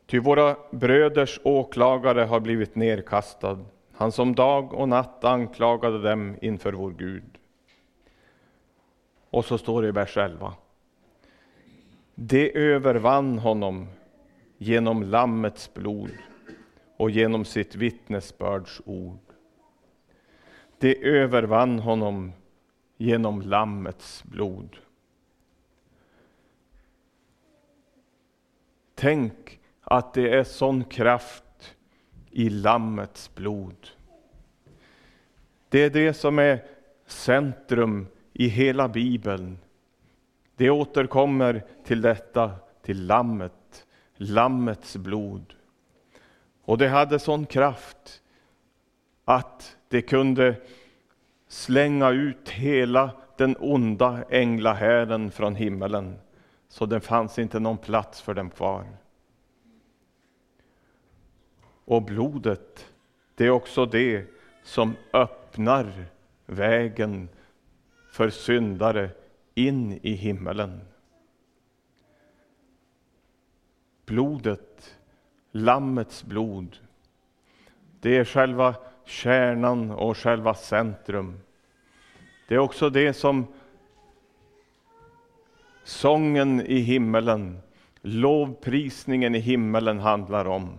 Ty 0.05 0.19
våra 0.19 0.55
bröders 0.71 1.39
åklagare 1.43 2.21
har 2.21 2.39
blivit 2.39 2.75
nerkastad, 2.75 3.59
han 3.91 4.11
som 4.11 4.35
dag 4.35 4.73
och 4.73 4.89
natt 4.89 5.23
anklagade 5.23 6.01
dem 6.09 6.37
inför 6.41 6.73
vår 6.73 6.91
Gud. 6.91 7.40
Och 9.31 9.45
så 9.45 9.57
står 9.57 9.81
det 9.81 9.87
i 9.87 9.91
vers 9.91 10.17
11. 10.17 10.53
Det 12.15 12.57
övervann 12.57 13.39
honom 13.39 13.87
genom 14.57 15.03
Lammets 15.03 15.73
blod 15.73 16.11
och 16.97 17.11
genom 17.11 17.45
sitt 17.45 17.75
vittnesbörds 17.75 18.81
ord. 18.85 19.19
Det 20.77 21.03
övervann 21.03 21.79
honom 21.79 22.31
genom 22.97 23.41
Lammets 23.41 24.23
blod. 24.23 24.77
Tänk 28.95 29.59
att 29.81 30.13
det 30.13 30.29
är 30.29 30.43
sån 30.43 30.83
kraft 30.83 31.75
i 32.31 32.49
Lammets 32.49 33.35
blod. 33.35 33.87
Det 35.69 35.79
är 35.79 35.89
det 35.89 36.13
som 36.13 36.39
är 36.39 36.65
centrum 37.05 38.07
i 38.33 38.47
hela 38.47 38.87
Bibeln. 38.87 39.57
Det 40.55 40.69
återkommer 40.69 41.63
till 41.83 42.01
detta, 42.01 42.51
till 42.81 43.05
Lammet, 43.05 43.85
Lammets 44.15 44.95
blod. 44.95 45.53
Och 46.63 46.77
det 46.77 46.87
hade 46.87 47.19
sån 47.19 47.45
kraft 47.45 48.21
att 49.25 49.77
det 49.87 50.01
kunde 50.01 50.55
slänga 51.47 52.09
ut 52.09 52.49
hela 52.49 53.11
den 53.37 53.55
onda 53.59 54.23
änglahären 54.29 55.31
från 55.31 55.55
himmelen, 55.55 56.19
så 56.67 56.85
det 56.85 56.99
fanns 56.99 57.39
inte 57.39 57.59
någon 57.59 57.77
plats 57.77 58.21
för 58.21 58.33
dem 58.33 58.49
kvar. 58.49 58.85
Och 61.85 62.03
blodet, 62.03 62.87
det 63.35 63.45
är 63.45 63.49
också 63.49 63.85
det 63.85 64.25
som 64.63 64.95
öppnar 65.13 66.05
vägen 66.45 67.29
för 68.12 68.30
syndare 68.30 69.10
in 69.56 70.00
i 70.02 70.13
himmelen. 70.13 70.82
Blodet, 74.06 74.97
Lammets 75.52 76.24
blod, 76.24 76.78
det 78.00 78.17
är 78.17 78.26
själva 78.26 78.76
kärnan 79.06 79.91
och 79.91 80.17
själva 80.17 80.54
centrum. 80.54 81.39
Det 82.47 82.56
är 82.56 82.60
också 82.60 82.89
det 82.89 83.13
som 83.13 83.47
sången 85.84 86.62
i 86.62 86.80
himmelen, 86.80 87.60
lovprisningen 88.02 89.36
i 89.36 89.39
himmelen 89.39 90.00
handlar 90.00 90.45
om. 90.45 90.78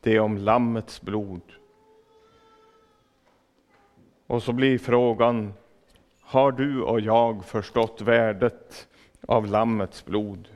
Det 0.00 0.16
är 0.16 0.20
om 0.20 0.38
Lammets 0.38 1.02
blod. 1.02 1.42
Och 4.26 4.42
så 4.42 4.52
blir 4.52 4.78
frågan, 4.78 5.52
har 6.30 6.52
du 6.52 6.82
och 6.82 7.00
jag 7.00 7.44
förstått 7.44 8.00
värdet 8.00 8.88
av 9.28 9.46
Lammets 9.46 10.04
blod. 10.04 10.48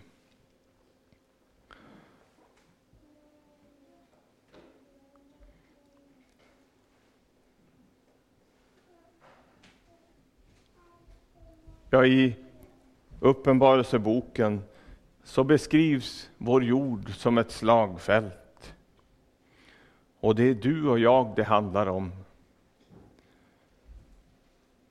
Ja, 11.90 12.06
i 12.06 12.36
Uppenbarelseboken 13.20 14.62
så 15.24 15.44
beskrivs 15.44 16.30
vår 16.38 16.64
jord 16.64 17.10
som 17.10 17.38
ett 17.38 17.50
slagfält. 17.50 18.74
Och 20.20 20.34
det 20.34 20.44
är 20.44 20.54
du 20.54 20.88
och 20.88 20.98
jag 20.98 21.32
det 21.36 21.44
handlar 21.44 21.86
om. 21.86 22.23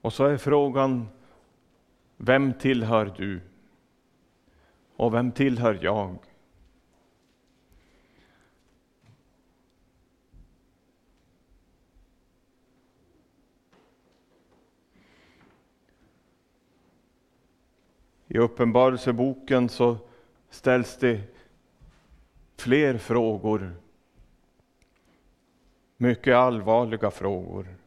Och 0.04 0.14
så 0.14 0.26
är 0.26 0.38
frågan, 0.38 1.08
vem 2.18 2.54
tillhör 2.54 3.14
du? 3.18 3.42
Och 4.96 5.14
vem 5.14 5.32
tillhör 5.32 5.80
jag? 5.82 6.18
I 18.28 18.38
Uppenbarelseboken 18.38 19.70
så 19.70 19.98
ställs 20.50 20.98
det 20.98 21.22
fler 22.58 22.98
frågor. 22.98 23.76
Mycket 25.98 26.36
allvarliga 26.36 27.12
frågor. 27.12 27.83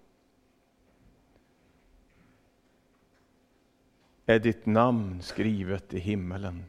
Är 4.27 4.39
ditt 4.39 4.67
namn 4.67 5.23
skrivet 5.23 5.95
i 5.95 5.99
himmelen? 5.99 6.65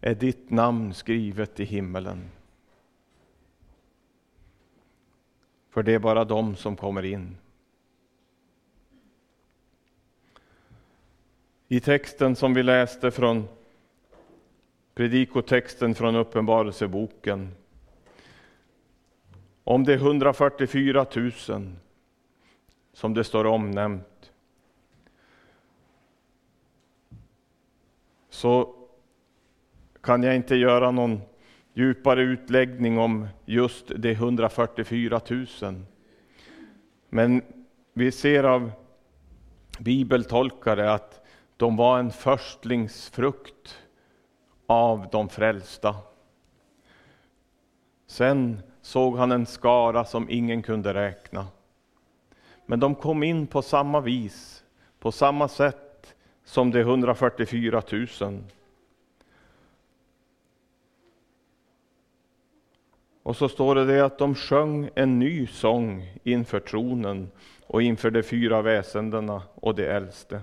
Är 0.00 0.14
ditt 0.14 0.50
namn 0.50 0.94
skrivet 0.94 1.60
i 1.60 1.64
himmelen? 1.64 2.30
För 5.70 5.82
det 5.82 5.94
är 5.94 5.98
bara 5.98 6.24
de 6.24 6.56
som 6.56 6.76
kommer 6.76 7.04
in. 7.04 7.36
I 11.68 11.80
texten 11.80 12.36
som 12.36 12.54
vi 12.54 12.62
läste 12.62 13.10
från 13.10 13.48
predikotexten 14.94 15.94
från 15.94 16.16
Uppenbarelseboken 16.16 17.54
om 19.64 19.84
de 19.84 19.94
144 19.94 21.06
000 21.14 21.32
som 22.92 23.14
det 23.14 23.24
står 23.24 23.46
omnämnt 23.46 24.09
så 28.30 28.74
kan 30.00 30.22
jag 30.22 30.36
inte 30.36 30.56
göra 30.56 30.90
någon 30.90 31.20
djupare 31.74 32.22
utläggning 32.22 32.98
om 32.98 33.26
just 33.44 33.88
de 33.96 34.10
144 34.10 35.20
000. 35.30 35.46
Men 37.08 37.42
vi 37.92 38.12
ser 38.12 38.44
av 38.44 38.72
bibeltolkare 39.78 40.92
att 40.92 41.26
de 41.56 41.76
var 41.76 41.98
en 41.98 42.10
förstlingsfrukt 42.10 43.78
av 44.66 45.08
de 45.12 45.28
frälsta. 45.28 45.96
Sen 48.06 48.60
såg 48.82 49.16
han 49.16 49.32
en 49.32 49.46
skara 49.46 50.04
som 50.04 50.30
ingen 50.30 50.62
kunde 50.62 50.94
räkna. 50.94 51.46
Men 52.66 52.80
de 52.80 52.94
kom 52.94 53.22
in 53.22 53.46
på 53.46 53.62
samma 53.62 54.00
vis, 54.00 54.64
på 54.98 55.12
samma 55.12 55.48
sätt 55.48 55.89
som 56.50 56.70
de 56.70 56.80
144 56.80 57.82
000. 58.20 58.42
Och 63.22 63.36
så 63.36 63.48
står 63.48 63.74
det, 63.74 63.84
det 63.84 64.04
att 64.04 64.18
de 64.18 64.34
sjöng 64.34 64.90
en 64.94 65.18
ny 65.18 65.46
sång 65.46 66.18
inför 66.22 66.60
tronen 66.60 67.30
och 67.66 67.82
inför 67.82 68.10
de 68.10 68.22
fyra 68.22 68.62
väsendena 68.62 69.42
och 69.54 69.74
de 69.74 69.86
äldste. 69.86 70.40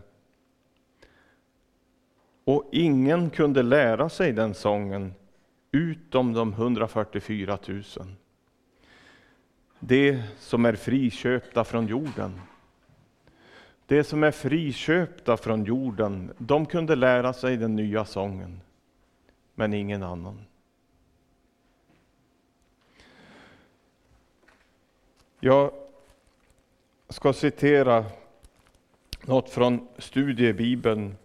Och 2.43 2.69
ingen 2.71 3.29
kunde 3.29 3.63
lära 3.63 4.09
sig 4.09 4.33
den 4.33 4.53
sången 4.53 5.13
utom 5.71 6.33
de 6.33 6.53
144 6.53 7.57
000. 7.67 7.83
de 9.79 10.23
som 10.39 10.65
är 10.65 10.73
friköpta 10.73 11.63
från 11.63 11.87
jorden. 11.87 12.41
De 13.87 14.03
som 14.03 14.23
är 14.23 14.31
friköpta 14.31 15.37
från 15.37 15.65
jorden, 15.65 16.33
de 16.37 16.65
kunde 16.65 16.95
lära 16.95 17.33
sig 17.33 17.57
den 17.57 17.75
nya 17.75 18.05
sången, 18.05 18.61
men 19.55 19.73
ingen 19.73 20.03
annan. 20.03 20.45
Jag 25.39 25.71
ska 27.09 27.33
citera 27.33 28.05
något 29.21 29.49
från 29.49 29.87
studiebibeln 29.97 31.17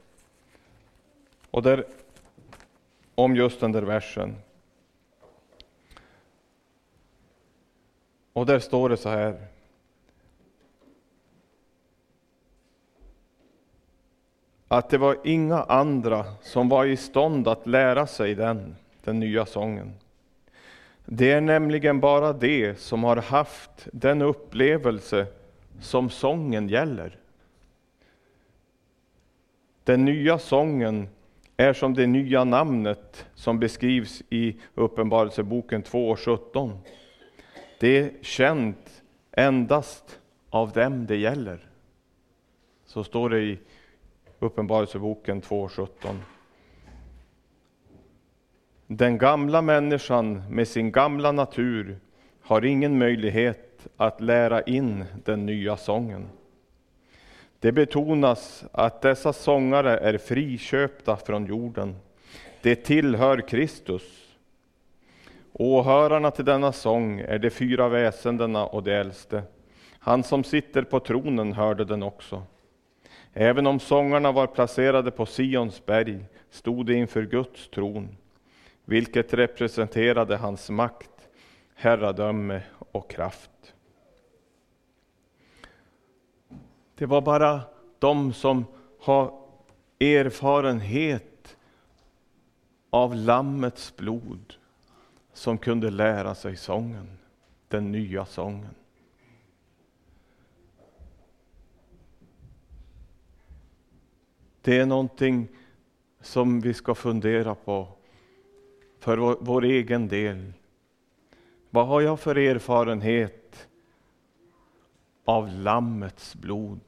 och 1.50 1.62
där, 1.62 1.86
om 3.14 3.36
just 3.36 3.60
den 3.60 3.72
där 3.72 3.82
versen. 3.82 4.36
Och 8.32 8.46
där 8.46 8.58
står 8.58 8.88
det 8.88 8.96
så 8.96 9.08
här. 9.08 9.46
Att 14.72 14.88
det 14.88 14.98
var 14.98 15.16
inga 15.24 15.62
andra 15.62 16.24
som 16.42 16.68
var 16.68 16.84
i 16.84 16.96
stånd 16.96 17.48
att 17.48 17.66
lära 17.66 18.06
sig 18.06 18.34
den, 18.34 18.76
den 19.04 19.20
nya 19.20 19.46
sången. 19.46 19.92
Det 21.04 21.32
är 21.32 21.40
nämligen 21.40 22.00
bara 22.00 22.32
de 22.32 22.74
som 22.74 23.04
har 23.04 23.16
haft 23.16 23.88
den 23.92 24.22
upplevelse 24.22 25.26
som 25.80 26.10
sången 26.10 26.68
gäller. 26.68 27.16
Den 29.84 30.04
nya 30.04 30.38
sången 30.38 31.08
är 31.56 31.72
som 31.72 31.94
det 31.94 32.06
nya 32.06 32.44
namnet 32.44 33.26
som 33.34 33.58
beskrivs 33.58 34.22
i 34.30 34.56
Uppenbarelseboken 34.74 35.82
2.17. 35.82 36.78
Det 37.80 37.98
är 37.98 38.10
känt 38.22 39.02
endast 39.32 40.20
av 40.50 40.72
dem 40.72 41.06
det 41.06 41.16
gäller. 41.16 41.68
Så 42.86 43.04
står 43.04 43.30
det 43.30 43.40
i 43.40 43.58
Uppenbarelseboken 44.42 45.42
2.17. 45.42 46.16
Den 48.86 49.18
gamla 49.18 49.62
människan 49.62 50.42
med 50.50 50.68
sin 50.68 50.92
gamla 50.92 51.32
natur 51.32 51.98
har 52.40 52.64
ingen 52.64 52.98
möjlighet 52.98 53.86
att 53.96 54.20
lära 54.20 54.62
in 54.62 55.04
den 55.24 55.46
nya 55.46 55.76
sången. 55.76 56.28
Det 57.60 57.72
betonas 57.72 58.64
att 58.72 59.00
dessa 59.00 59.32
sångare 59.32 59.98
är 59.98 60.18
friköpta 60.18 61.16
från 61.16 61.46
jorden. 61.46 61.96
Det 62.62 62.76
tillhör 62.76 63.48
Kristus. 63.48 64.02
Åhörarna 65.52 66.30
till 66.30 66.44
denna 66.44 66.72
sång 66.72 67.20
är 67.20 67.38
de 67.38 67.50
fyra 67.50 67.88
väsendena 67.88 68.66
och 68.66 68.82
de 68.82 68.92
äldste. 68.92 69.42
Han 69.98 70.22
som 70.22 70.44
sitter 70.44 70.82
på 70.82 71.00
tronen 71.00 71.52
hörde 71.52 71.84
den 71.84 72.02
också. 72.02 72.42
Även 73.34 73.66
om 73.66 73.80
sångarna 73.80 74.32
var 74.32 74.46
placerade 74.46 75.10
på 75.10 75.26
Sions 75.26 75.86
berg 75.86 76.24
stod 76.50 76.86
de 76.86 76.94
inför 76.94 77.22
Guds 77.22 77.68
tron, 77.68 78.16
vilket 78.84 79.34
representerade 79.34 80.36
hans 80.36 80.70
makt, 80.70 81.28
herradöme 81.74 82.62
och 82.92 83.10
kraft. 83.10 83.74
Det 86.94 87.06
var 87.06 87.20
bara 87.20 87.60
de 87.98 88.32
som 88.32 88.64
har 89.00 89.34
erfarenhet 90.00 91.56
av 92.90 93.14
Lammets 93.14 93.96
blod 93.96 94.54
som 95.32 95.58
kunde 95.58 95.90
lära 95.90 96.34
sig 96.34 96.56
sången, 96.56 97.18
den 97.68 97.92
nya 97.92 98.24
sången. 98.24 98.74
Det 104.62 104.78
är 104.78 104.86
någonting 104.86 105.48
som 106.20 106.60
vi 106.60 106.74
ska 106.74 106.94
fundera 106.94 107.54
på 107.54 107.88
för 108.98 109.18
vår, 109.18 109.36
vår 109.40 109.64
egen 109.64 110.08
del. 110.08 110.52
Vad 111.70 111.86
har 111.86 112.00
jag 112.00 112.20
för 112.20 112.38
erfarenhet 112.38 113.42
av 115.24 115.48
Lammets 115.48 116.34
blod. 116.34 116.80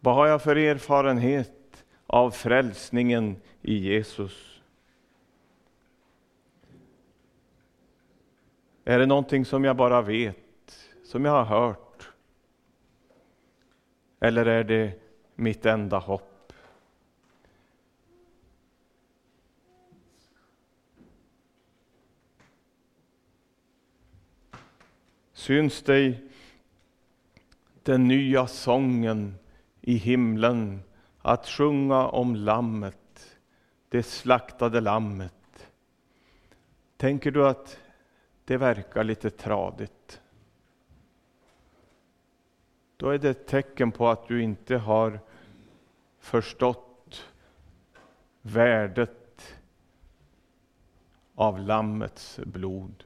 Vad 0.00 0.14
har 0.14 0.26
jag 0.26 0.42
för 0.42 0.56
erfarenhet 0.56 1.84
av 2.06 2.30
frälsningen 2.30 3.36
i 3.62 3.74
Jesus? 3.74 4.62
Är 8.84 8.98
det 8.98 9.06
någonting 9.06 9.44
som 9.44 9.64
jag 9.64 9.76
bara 9.76 10.02
vet, 10.02 10.88
som 11.04 11.24
jag 11.24 11.32
har 11.32 11.44
hört? 11.44 12.12
Eller 14.20 14.46
är 14.46 14.64
det 14.64 14.92
mitt 15.38 15.66
enda 15.66 15.98
hopp? 15.98 16.52
Syns 25.32 25.82
dig 25.82 26.24
den 27.82 28.08
nya 28.08 28.46
sången 28.46 29.34
i 29.80 29.94
himlen, 29.94 30.82
att 31.22 31.46
sjunga 31.46 32.06
om 32.06 32.36
lammet, 32.36 33.38
det 33.88 34.02
slaktade 34.02 34.80
lammet. 34.80 35.72
Tänker 36.96 37.30
du 37.30 37.48
att 37.48 37.78
det 38.44 38.56
verkar 38.56 39.04
lite 39.04 39.30
tradigt? 39.30 40.20
Då 42.96 43.10
är 43.10 43.18
det 43.18 43.30
ett 43.30 43.46
tecken 43.46 43.92
på 43.92 44.08
att 44.08 44.28
du 44.28 44.42
inte 44.42 44.76
har 44.76 45.20
förstått 46.18 47.24
värdet 48.42 49.56
av 51.34 51.58
Lammets 51.58 52.40
blod. 52.44 53.04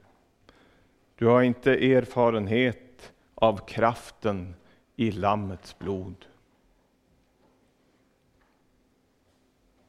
Du 1.15 1.27
har 1.27 1.41
inte 1.41 1.71
erfarenhet 1.71 3.13
av 3.35 3.65
kraften 3.67 4.55
i 4.95 5.11
Lammets 5.11 5.79
blod. 5.79 6.25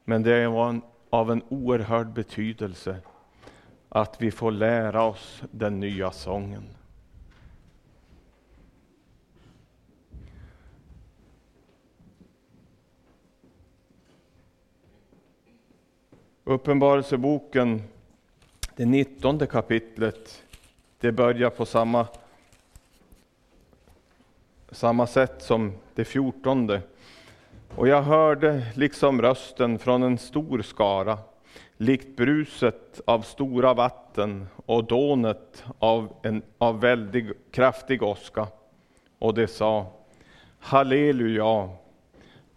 Men 0.05 0.23
det 0.23 0.35
är 0.35 0.81
av 1.11 1.31
en 1.31 1.43
oerhörd 1.49 2.13
betydelse 2.13 3.01
att 3.89 4.23
vi 4.23 4.31
får 4.31 4.51
lära 4.51 5.03
oss 5.03 5.43
den 5.51 5.81
nya 5.81 6.11
sången. 6.11 6.65
Uppenbarelseboken, 16.47 17.83
det 18.77 18.87
nittonde 18.87 19.47
kapitlet, 19.47 20.43
det 21.01 21.13
börjar 21.13 21.51
på 21.51 21.67
samma, 21.67 22.07
samma 24.71 25.07
sätt 25.07 25.43
som 25.43 25.73
det 25.95 26.05
fjortonde. 26.05 26.81
Och 27.77 27.89
jag 27.89 28.03
hörde 28.03 28.67
liksom 28.75 29.23
rösten 29.23 29.79
från 29.79 30.03
en 30.03 30.19
stor 30.19 30.63
skara, 30.63 31.19
likt 31.77 32.17
bruset 32.17 33.01
av 33.05 33.21
stora 33.21 33.75
vatten 33.75 34.47
och 34.67 34.85
dånet 34.85 35.65
av 35.79 36.13
en 36.23 36.43
av 36.59 36.81
väldig 36.81 37.33
kraftig 37.51 38.03
åska. 38.03 38.47
Och 39.19 39.35
det 39.35 39.49
sa 39.49 39.93
Halleluja! 40.59 41.84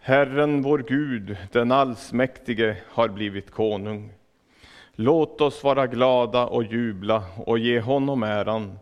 Herren 0.07 0.61
vår 0.61 0.85
Gud, 0.87 1.37
den 1.51 1.71
allsmäktige, 1.71 2.77
har 2.87 3.09
blivit 3.09 3.51
konung. 3.51 4.13
Låt 4.95 5.41
oss 5.41 5.63
vara 5.63 5.87
glada 5.87 6.45
och 6.45 6.63
jubla 6.63 7.23
och 7.37 7.59
ge 7.59 7.79
honom 7.79 8.23
äran. 8.23 8.79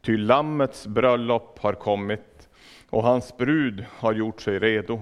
Ty 0.00 0.16
Lammets 0.16 0.86
bröllop 0.86 1.58
har 1.58 1.72
kommit 1.72 2.48
och 2.90 3.02
hans 3.02 3.36
brud 3.36 3.84
har 3.90 4.12
gjort 4.12 4.40
sig 4.40 4.58
redo. 4.58 5.00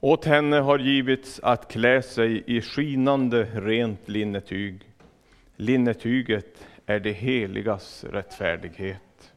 Åt 0.00 0.24
henne 0.24 0.56
har 0.56 0.78
givits 0.78 1.40
att 1.42 1.70
klä 1.70 2.02
sig 2.02 2.44
i 2.46 2.60
skinande 2.60 3.44
rent 3.44 4.08
linnetyg. 4.08 4.80
Linnetyget 5.56 6.66
är 6.86 7.00
det 7.00 7.12
heligas 7.12 8.04
rättfärdighet. 8.04 9.32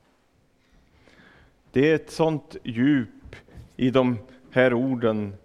Det 1.71 1.91
är 1.91 1.95
ett 1.95 2.11
sånt 2.11 2.55
djup 2.63 3.09
i 3.81 3.89
de 3.91 4.17
här 4.51 4.73
orden, 4.73 5.35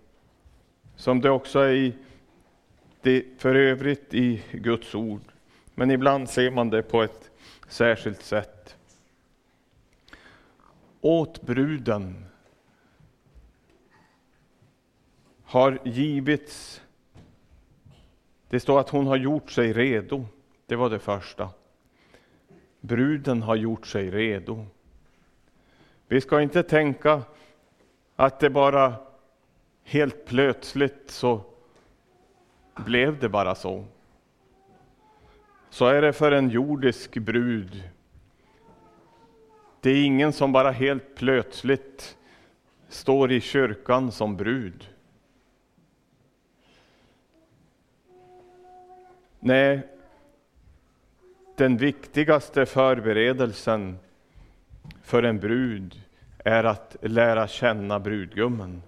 som 0.96 1.20
det 1.20 1.30
också 1.30 1.58
är 1.58 1.72
i 1.72 1.94
det 3.00 3.24
för 3.38 3.54
övrigt 3.54 4.14
i 4.14 4.42
Guds 4.52 4.94
ord. 4.94 5.20
Men 5.74 5.90
ibland 5.90 6.28
ser 6.28 6.50
man 6.50 6.70
det 6.70 6.82
på 6.82 7.02
ett 7.02 7.30
särskilt 7.68 8.22
sätt. 8.22 8.76
Åt 11.00 11.42
bruden 11.42 12.24
har 15.44 15.78
givits, 15.84 16.82
det 18.48 18.60
står 18.60 18.80
att 18.80 18.90
hon 18.90 19.06
har 19.06 19.16
gjort 19.16 19.50
sig 19.50 19.72
redo, 19.72 20.26
det 20.66 20.76
var 20.76 20.90
det 20.90 20.98
första. 20.98 21.50
Bruden 22.80 23.42
har 23.42 23.56
gjort 23.56 23.86
sig 23.86 24.10
redo. 24.10 24.66
Vi 26.08 26.20
ska 26.20 26.42
inte 26.42 26.62
tänka 26.62 27.22
att 28.16 28.40
det 28.40 28.50
bara 28.50 28.94
helt 29.84 30.24
plötsligt 30.24 31.10
så 31.10 31.40
blev 32.74 33.18
det 33.18 33.28
bara 33.28 33.54
så. 33.54 33.84
Så 35.70 35.86
är 35.86 36.02
det 36.02 36.12
för 36.12 36.32
en 36.32 36.50
jordisk 36.50 37.18
brud. 37.18 37.88
Det 39.80 39.90
är 39.90 40.04
ingen 40.04 40.32
som 40.32 40.52
bara 40.52 40.70
helt 40.70 41.14
plötsligt 41.14 42.16
står 42.88 43.32
i 43.32 43.40
kyrkan 43.40 44.12
som 44.12 44.36
brud. 44.36 44.88
Nej, 49.40 49.88
den 51.56 51.76
viktigaste 51.76 52.66
förberedelsen 52.66 53.98
för 55.02 55.22
en 55.22 55.38
brud 55.38 56.05
är 56.46 56.64
att 56.64 56.96
lära 57.00 57.48
känna 57.48 58.00
brudgummen. 58.00 58.82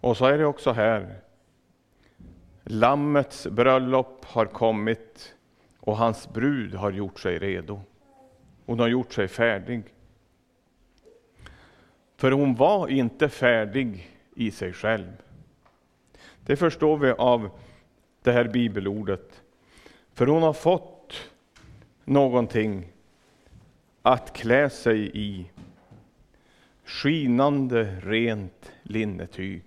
Och 0.00 0.16
så 0.16 0.26
är 0.26 0.38
det 0.38 0.46
också 0.46 0.72
här. 0.72 1.20
Lammets 2.62 3.46
bröllop 3.46 4.24
har 4.24 4.46
kommit 4.46 5.34
och 5.78 5.96
hans 5.96 6.28
brud 6.28 6.74
har 6.74 6.90
gjort 6.90 7.20
sig 7.20 7.38
redo. 7.38 7.80
Hon 8.66 8.80
har 8.80 8.88
gjort 8.88 9.12
sig 9.12 9.28
färdig. 9.28 9.82
För 12.16 12.30
hon 12.30 12.54
var 12.54 12.88
inte 12.88 13.28
färdig 13.28 14.10
i 14.34 14.50
sig 14.50 14.72
själv. 14.72 15.12
Det 16.40 16.56
förstår 16.56 16.96
vi 16.96 17.10
av 17.10 17.50
det 18.22 18.32
här 18.32 18.44
bibelordet. 18.44 19.42
För 20.14 20.26
hon 20.26 20.42
har 20.42 20.52
fått 20.52 20.95
någonting 22.06 22.92
att 24.02 24.32
klä 24.32 24.70
sig 24.70 25.10
i. 25.14 25.50
Skinande 26.84 28.00
rent 28.02 28.72
linnetyg. 28.82 29.64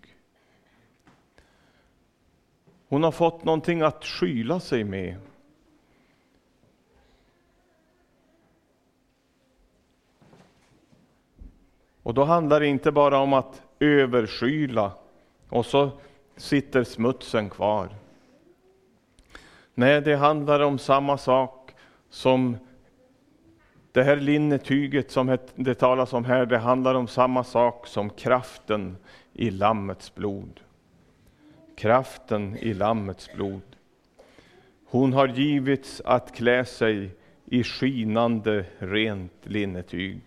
Hon 2.88 3.04
har 3.04 3.12
fått 3.12 3.44
någonting 3.44 3.82
att 3.82 4.06
skyla 4.06 4.60
sig 4.60 4.84
med. 4.84 5.18
Och 12.04 12.14
då 12.14 12.24
handlar 12.24 12.60
det 12.60 12.68
inte 12.68 12.92
bara 12.92 13.18
om 13.20 13.34
att 13.34 13.64
överskyla 13.80 14.92
och 15.50 15.66
så 15.66 15.92
sitter 16.36 16.84
smutsen 16.84 17.50
kvar. 17.50 17.90
Nej, 19.74 20.02
det 20.02 20.16
handlar 20.16 20.60
om 20.60 20.80
samma 20.80 21.18
sak 21.18 21.59
som 22.10 22.58
det 23.92 24.04
här 24.04 24.16
linnetyget 24.16 25.12
som 25.12 25.38
det 25.56 25.76
talas 25.76 26.14
om 26.14 26.26
här, 26.26 26.46
det 26.46 26.58
handlar 26.58 26.96
om 26.96 27.08
samma 27.08 27.44
sak 27.44 27.88
som 27.88 28.10
kraften 28.10 28.98
i 29.34 29.52
Lammets 29.52 30.16
blod. 30.16 30.60
Kraften 31.76 32.58
i 32.58 32.74
Lammets 32.74 33.34
blod. 33.34 33.62
Hon 34.86 35.14
har 35.14 35.28
givits 35.28 36.02
att 36.06 36.36
klä 36.36 36.66
sig 36.66 37.10
i 37.46 37.64
skinande 37.64 38.66
rent 38.78 39.34
linnetyg. 39.44 40.22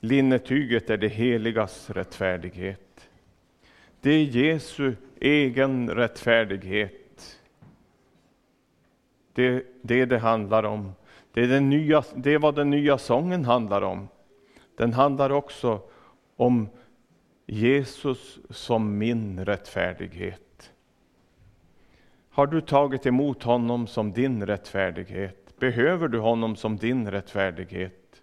Linnetyget 0.00 0.90
är 0.90 0.96
det 0.96 1.08
heligas 1.08 1.90
rättfärdighet. 1.90 3.08
Det 4.00 4.10
är 4.10 4.24
Jesu 4.24 4.94
egen 5.20 5.90
rättfärdighet. 5.90 7.40
Det 9.32 9.46
är 9.46 9.62
det 9.82 10.04
det 10.04 10.18
handlar 10.18 10.62
om. 10.62 10.92
Det 11.32 11.40
är, 11.40 11.48
den 11.48 11.70
nya, 11.70 12.04
det 12.14 12.34
är 12.34 12.38
vad 12.38 12.54
den 12.54 12.70
nya 12.70 12.98
sången 12.98 13.44
handlar 13.44 13.82
om. 13.82 14.08
Den 14.76 14.92
handlar 14.92 15.30
också 15.30 15.80
om 16.36 16.68
Jesus 17.46 18.38
som 18.50 18.98
min 18.98 19.44
rättfärdighet. 19.44 20.72
Har 22.30 22.46
du 22.46 22.60
tagit 22.60 23.06
emot 23.06 23.42
honom 23.42 23.86
som 23.86 24.12
din 24.12 24.46
rättfärdighet? 24.46 25.58
Behöver 25.58 26.08
du 26.08 26.18
honom 26.18 26.56
som 26.56 26.76
din 26.76 27.10
rättfärdighet? 27.10 28.22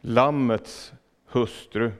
Lammets 0.00 0.92
hustru 1.26 1.92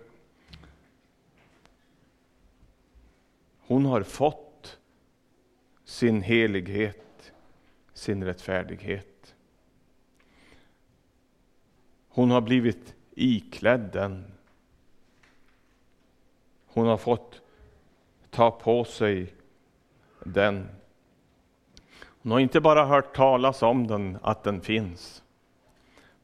Hon 3.67 3.85
har 3.85 4.03
fått 4.03 4.79
sin 5.85 6.23
helighet, 6.23 7.33
sin 7.93 8.25
rättfärdighet. 8.25 9.35
Hon 12.09 12.31
har 12.31 12.41
blivit 12.41 12.95
iklädd 13.15 13.91
den. 13.93 14.25
Hon 16.67 16.87
har 16.87 16.97
fått 16.97 17.41
ta 18.31 18.51
på 18.51 18.85
sig 18.85 19.35
den. 20.25 20.69
Hon 22.23 22.33
har 22.33 22.41
inte 22.41 22.61
bara 22.61 22.85
hört 22.85 23.17
talas 23.17 23.63
om 23.63 23.87
den, 23.87 24.19
att 24.23 24.43
den 24.43 24.61
finns. 24.61 25.23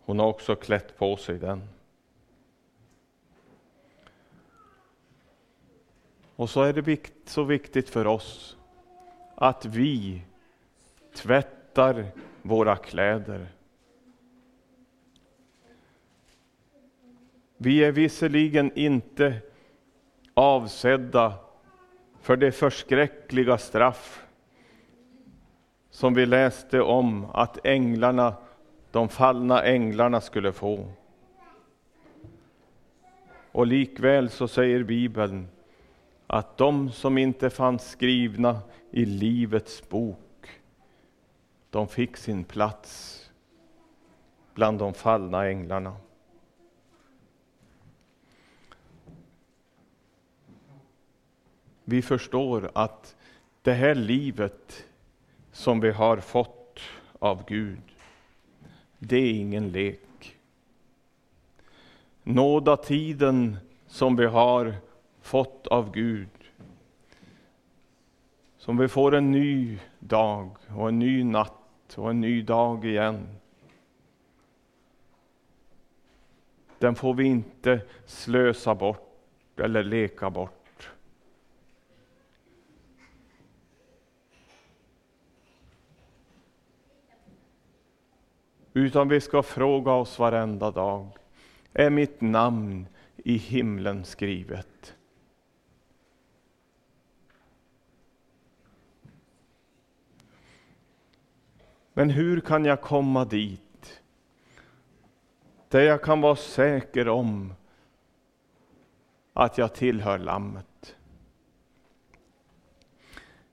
Hon 0.00 0.18
har 0.18 0.26
också 0.26 0.56
klätt 0.56 0.98
på 0.98 1.16
sig 1.16 1.38
den. 1.38 1.68
Och 6.38 6.50
så 6.50 6.62
är 6.62 6.72
det 6.72 7.10
så 7.24 7.42
viktigt 7.42 7.88
för 7.88 8.06
oss 8.06 8.56
att 9.34 9.64
vi 9.64 10.22
tvättar 11.14 12.06
våra 12.42 12.76
kläder. 12.76 13.46
Vi 17.56 17.84
är 17.84 17.92
visserligen 17.92 18.72
inte 18.78 19.40
avsedda 20.34 21.34
för 22.20 22.36
det 22.36 22.52
förskräckliga 22.52 23.58
straff 23.58 24.26
som 25.90 26.14
vi 26.14 26.26
läste 26.26 26.80
om 26.80 27.26
att 27.32 27.66
änglarna, 27.66 28.34
de 28.90 29.08
fallna 29.08 29.62
änglarna 29.62 30.20
skulle 30.20 30.52
få. 30.52 30.92
Och 33.52 33.66
likväl 33.66 34.30
så 34.30 34.48
säger 34.48 34.82
Bibeln 34.82 35.48
att 36.30 36.56
de 36.56 36.92
som 36.92 37.18
inte 37.18 37.50
fanns 37.50 37.90
skrivna 37.90 38.60
i 38.90 39.04
Livets 39.04 39.88
bok, 39.88 40.60
de 41.70 41.88
fick 41.88 42.16
sin 42.16 42.44
plats 42.44 43.14
bland 44.54 44.78
de 44.78 44.94
fallna 44.94 45.46
änglarna. 45.46 45.96
Vi 51.84 52.02
förstår 52.02 52.70
att 52.74 53.16
det 53.62 53.72
här 53.72 53.94
livet 53.94 54.84
som 55.52 55.80
vi 55.80 55.90
har 55.90 56.16
fått 56.16 56.80
av 57.18 57.44
Gud, 57.46 57.82
det 58.98 59.16
är 59.16 59.32
ingen 59.32 59.72
lek. 59.72 60.36
Nådatiden 62.22 63.56
som 63.86 64.16
vi 64.16 64.26
har 64.26 64.87
fått 65.28 65.66
av 65.66 65.92
Gud, 65.92 66.28
som 68.58 68.76
vi 68.76 68.88
får 68.88 69.14
en 69.14 69.30
ny 69.30 69.78
dag 69.98 70.50
och 70.76 70.88
en 70.88 70.98
ny 70.98 71.24
natt 71.24 71.94
och 71.98 72.10
en 72.10 72.20
ny 72.20 72.42
dag 72.42 72.84
igen. 72.84 73.28
Den 76.78 76.94
får 76.94 77.14
vi 77.14 77.24
inte 77.24 77.80
slösa 78.06 78.74
bort 78.74 79.60
eller 79.60 79.82
leka 79.82 80.30
bort. 80.30 80.90
Utan 88.72 89.08
vi 89.08 89.20
ska 89.20 89.42
fråga 89.42 89.92
oss 89.92 90.18
varenda 90.18 90.70
dag, 90.70 91.08
är 91.72 91.90
mitt 91.90 92.20
namn 92.20 92.86
i 93.16 93.36
himlen 93.36 94.04
skrivet? 94.04 94.94
Men 101.98 102.10
hur 102.10 102.40
kan 102.40 102.64
jag 102.64 102.80
komma 102.80 103.24
dit? 103.24 104.02
Där 105.68 105.80
jag 105.80 106.02
kan 106.02 106.20
vara 106.20 106.36
säker 106.36 107.08
om 107.08 107.54
att 109.32 109.58
jag 109.58 109.74
tillhör 109.74 110.18
Lammet. 110.18 110.96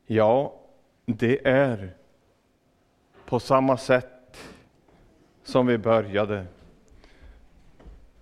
Ja, 0.06 0.60
det 1.06 1.48
är 1.48 1.96
på 3.26 3.40
samma 3.40 3.78
sätt 3.78 4.38
som 5.44 5.68
vi 5.68 5.78
började. 5.78 6.46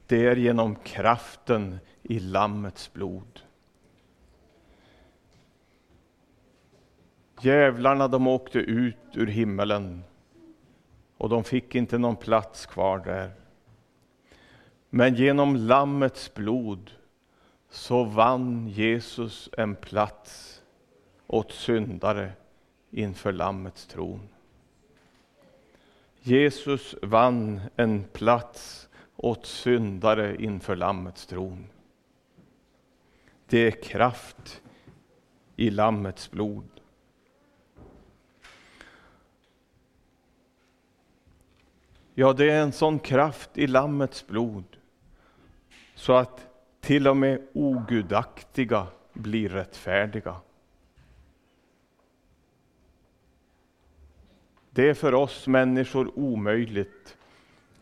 Det 0.07 0.25
är 0.25 0.35
genom 0.35 0.75
kraften 0.75 1.79
i 2.01 2.19
Lammets 2.19 2.93
blod. 2.93 3.39
Djävlarna 7.41 8.07
de 8.07 8.27
åkte 8.27 8.59
ut 8.59 8.97
ur 9.13 9.27
himmelen 9.27 10.03
och 11.23 11.29
de 11.29 11.43
fick 11.43 11.75
inte 11.75 11.97
någon 11.97 12.15
plats 12.15 12.65
kvar 12.65 12.99
där. 12.99 13.31
Men 14.89 15.15
genom 15.15 15.55
Lammets 15.55 16.33
blod 16.33 16.91
så 17.69 18.03
vann 18.03 18.67
Jesus 18.67 19.49
en 19.57 19.75
plats 19.75 20.61
åt 21.27 21.51
syndare 21.51 22.31
inför 22.91 23.31
Lammets 23.31 23.87
tron. 23.87 24.29
Jesus 26.21 26.95
vann 27.01 27.61
en 27.75 28.03
plats 28.03 28.89
åt 29.15 29.45
syndare 29.45 30.43
inför 30.43 30.75
Lammets 30.75 31.25
tron. 31.25 31.67
Det 33.45 33.67
är 33.67 33.83
kraft 33.83 34.61
i 35.55 35.69
Lammets 35.69 36.31
blod. 36.31 36.72
Ja, 42.15 42.33
det 42.33 42.49
är 42.51 42.61
en 42.61 42.71
sån 42.71 42.99
kraft 42.99 43.57
i 43.57 43.67
Lammets 43.67 44.27
blod 44.27 44.77
så 45.95 46.13
att 46.13 46.47
till 46.81 47.07
och 47.07 47.17
med 47.17 47.47
ogudaktiga 47.53 48.87
blir 49.13 49.49
rättfärdiga. 49.49 50.35
Det 54.69 54.89
är 54.89 54.93
för 54.93 55.13
oss 55.13 55.47
människor 55.47 56.19
omöjligt 56.19 57.17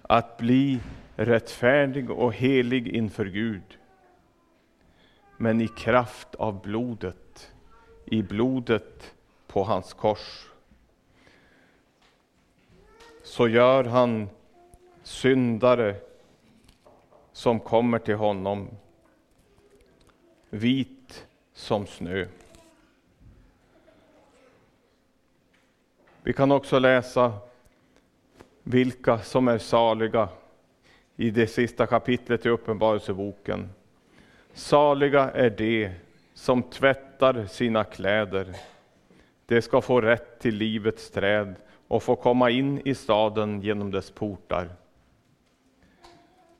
att 0.02 0.38
bli 0.38 0.80
rättfärdig 1.16 2.10
och 2.10 2.34
helig 2.34 2.88
inför 2.88 3.26
Gud. 3.26 3.78
Men 5.38 5.62
i 5.62 5.68
kraft 5.68 6.36
av 6.36 6.62
blodet, 6.62 7.52
i 8.06 8.24
blodet 8.24 9.16
på 9.48 9.64
hans 9.64 9.94
kors, 9.94 10.51
så 13.24 13.48
gör 13.48 13.84
han 13.84 14.30
syndare 15.04 15.96
som 17.32 17.60
kommer 17.60 18.00
till 18.00 18.16
honom 18.16 18.70
vit 20.50 21.28
som 21.54 21.88
snö. 21.88 22.26
Vi 26.24 26.34
kan 26.34 26.52
också 26.52 26.80
läsa 26.80 27.34
vilka 28.64 29.20
som 29.20 29.48
är 29.48 29.58
saliga 29.58 30.30
i 31.16 31.32
det 31.32 31.48
sista 31.48 31.88
kapitlet 31.88 32.46
i 32.46 32.50
Uppenbarelseboken. 32.50 33.70
Saliga 34.54 35.32
är 35.32 35.50
de 35.50 35.90
som 36.34 36.64
tvättar 36.64 37.46
sina 37.46 37.84
kläder. 37.84 38.56
De 39.46 39.62
ska 39.62 39.82
få 39.82 40.02
rätt 40.02 40.40
till 40.40 40.56
livets 40.56 41.12
träd 41.12 41.56
och 41.92 42.04
få 42.04 42.16
komma 42.16 42.50
in 42.50 42.82
i 42.86 42.96
staden 42.96 43.62
genom 43.62 43.92
dess 43.92 44.12
portar. 44.12 44.70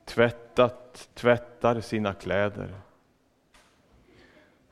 Tvättat 0.04 1.08
tvättar 1.14 1.80
sina 1.80 2.14
kläder. 2.14 2.68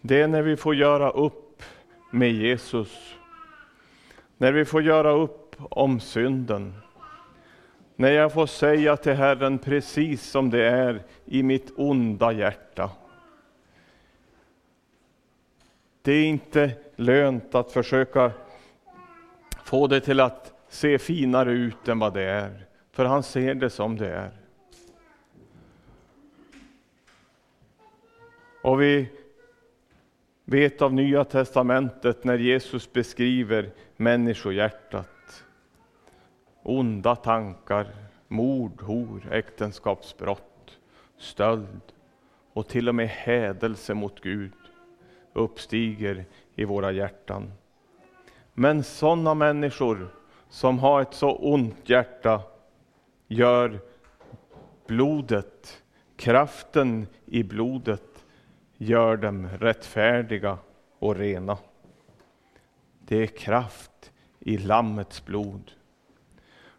Det 0.00 0.20
är 0.20 0.28
när 0.28 0.42
vi 0.42 0.56
får 0.56 0.74
göra 0.74 1.10
upp 1.10 1.62
med 2.10 2.32
Jesus 2.32 3.14
när 4.36 4.52
vi 4.52 4.64
får 4.64 4.82
göra 4.82 5.10
upp 5.10 5.56
om 5.58 6.00
synden. 6.00 6.74
När 7.96 8.10
jag 8.10 8.32
får 8.32 8.46
säga 8.46 8.96
till 8.96 9.12
Herren 9.14 9.58
precis 9.58 10.30
som 10.30 10.50
det 10.50 10.64
är 10.64 11.02
i 11.24 11.42
mitt 11.42 11.72
onda 11.76 12.32
hjärta. 12.32 12.90
Det 16.02 16.12
är 16.12 16.24
inte 16.24 16.72
lönt 16.96 17.54
att 17.54 17.72
försöka 17.72 18.32
få 19.70 19.86
det 19.86 20.00
till 20.00 20.20
att 20.20 20.54
se 20.68 20.98
finare 20.98 21.52
ut 21.52 21.88
än 21.88 21.98
vad 21.98 22.14
det 22.14 22.22
är, 22.22 22.66
för 22.92 23.04
han 23.04 23.22
ser 23.22 23.54
det 23.54 23.70
som 23.70 23.96
det 23.96 24.08
är. 24.08 24.30
Och 28.62 28.82
vi 28.82 29.08
vet 30.44 30.82
av 30.82 30.94
Nya 30.94 31.24
testamentet 31.24 32.24
när 32.24 32.38
Jesus 32.38 32.92
beskriver 32.92 33.70
människohjärtat. 33.96 35.44
Onda 36.62 37.16
tankar, 37.16 37.86
mord, 38.28 38.82
hor, 38.82 39.32
äktenskapsbrott, 39.32 40.78
stöld 41.18 41.82
och 42.52 42.68
till 42.68 42.88
och 42.88 42.94
med 42.94 43.08
hädelse 43.08 43.94
mot 43.94 44.20
Gud 44.20 44.52
uppstiger 45.32 46.24
i 46.54 46.64
våra 46.64 46.92
hjärtan. 46.92 47.52
Men 48.60 48.82
sådana 48.84 49.34
människor 49.34 50.08
som 50.48 50.78
har 50.78 51.02
ett 51.02 51.14
så 51.14 51.36
ont 51.36 51.88
hjärta 51.88 52.42
gör 53.28 53.80
blodet, 54.86 55.82
kraften 56.16 57.06
i 57.26 57.42
blodet 57.42 58.24
gör 58.76 59.16
dem 59.16 59.48
rättfärdiga 59.48 60.58
och 60.98 61.16
rena. 61.16 61.58
Det 62.98 63.16
är 63.16 63.26
kraft 63.26 64.12
i 64.38 64.58
Lammets 64.58 65.24
blod. 65.24 65.70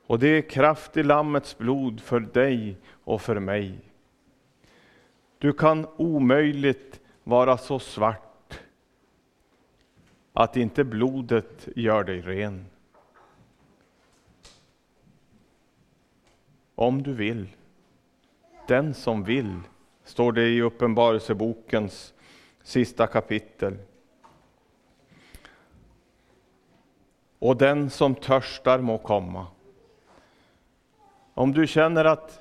Och 0.08 0.20
det 0.20 0.28
är 0.28 0.42
kraft 0.42 0.98
i 0.98 1.04
Lammets 1.04 1.58
blod 1.58 2.02
för 2.02 2.20
dig 2.20 2.78
och 3.04 3.22
för 3.22 3.40
mig. 3.40 3.80
Du 5.38 5.54
kan 5.54 5.88
omöjligt 5.98 7.00
vara 7.24 7.58
så 7.58 7.80
svart 7.80 8.31
att 10.34 10.58
inte 10.58 10.84
blodet 10.84 11.68
gör 11.76 12.04
dig 12.04 12.22
ren. 12.22 12.66
Om 16.76 17.04
du 17.04 17.14
vill. 17.14 17.48
Den 18.68 18.94
som 18.94 19.24
vill, 19.24 19.60
står 20.04 20.32
det 20.32 20.48
i 20.48 20.62
Uppenbarelsebokens 20.62 22.14
sista 22.64 23.08
kapitel. 23.08 23.78
Och 27.40 27.58
den 27.58 27.90
som 27.90 28.16
törstar 28.16 28.80
må 28.80 28.98
komma. 28.98 29.48
Om 31.34 31.52
du 31.52 31.68
känner 31.68 32.06
att 32.06 32.40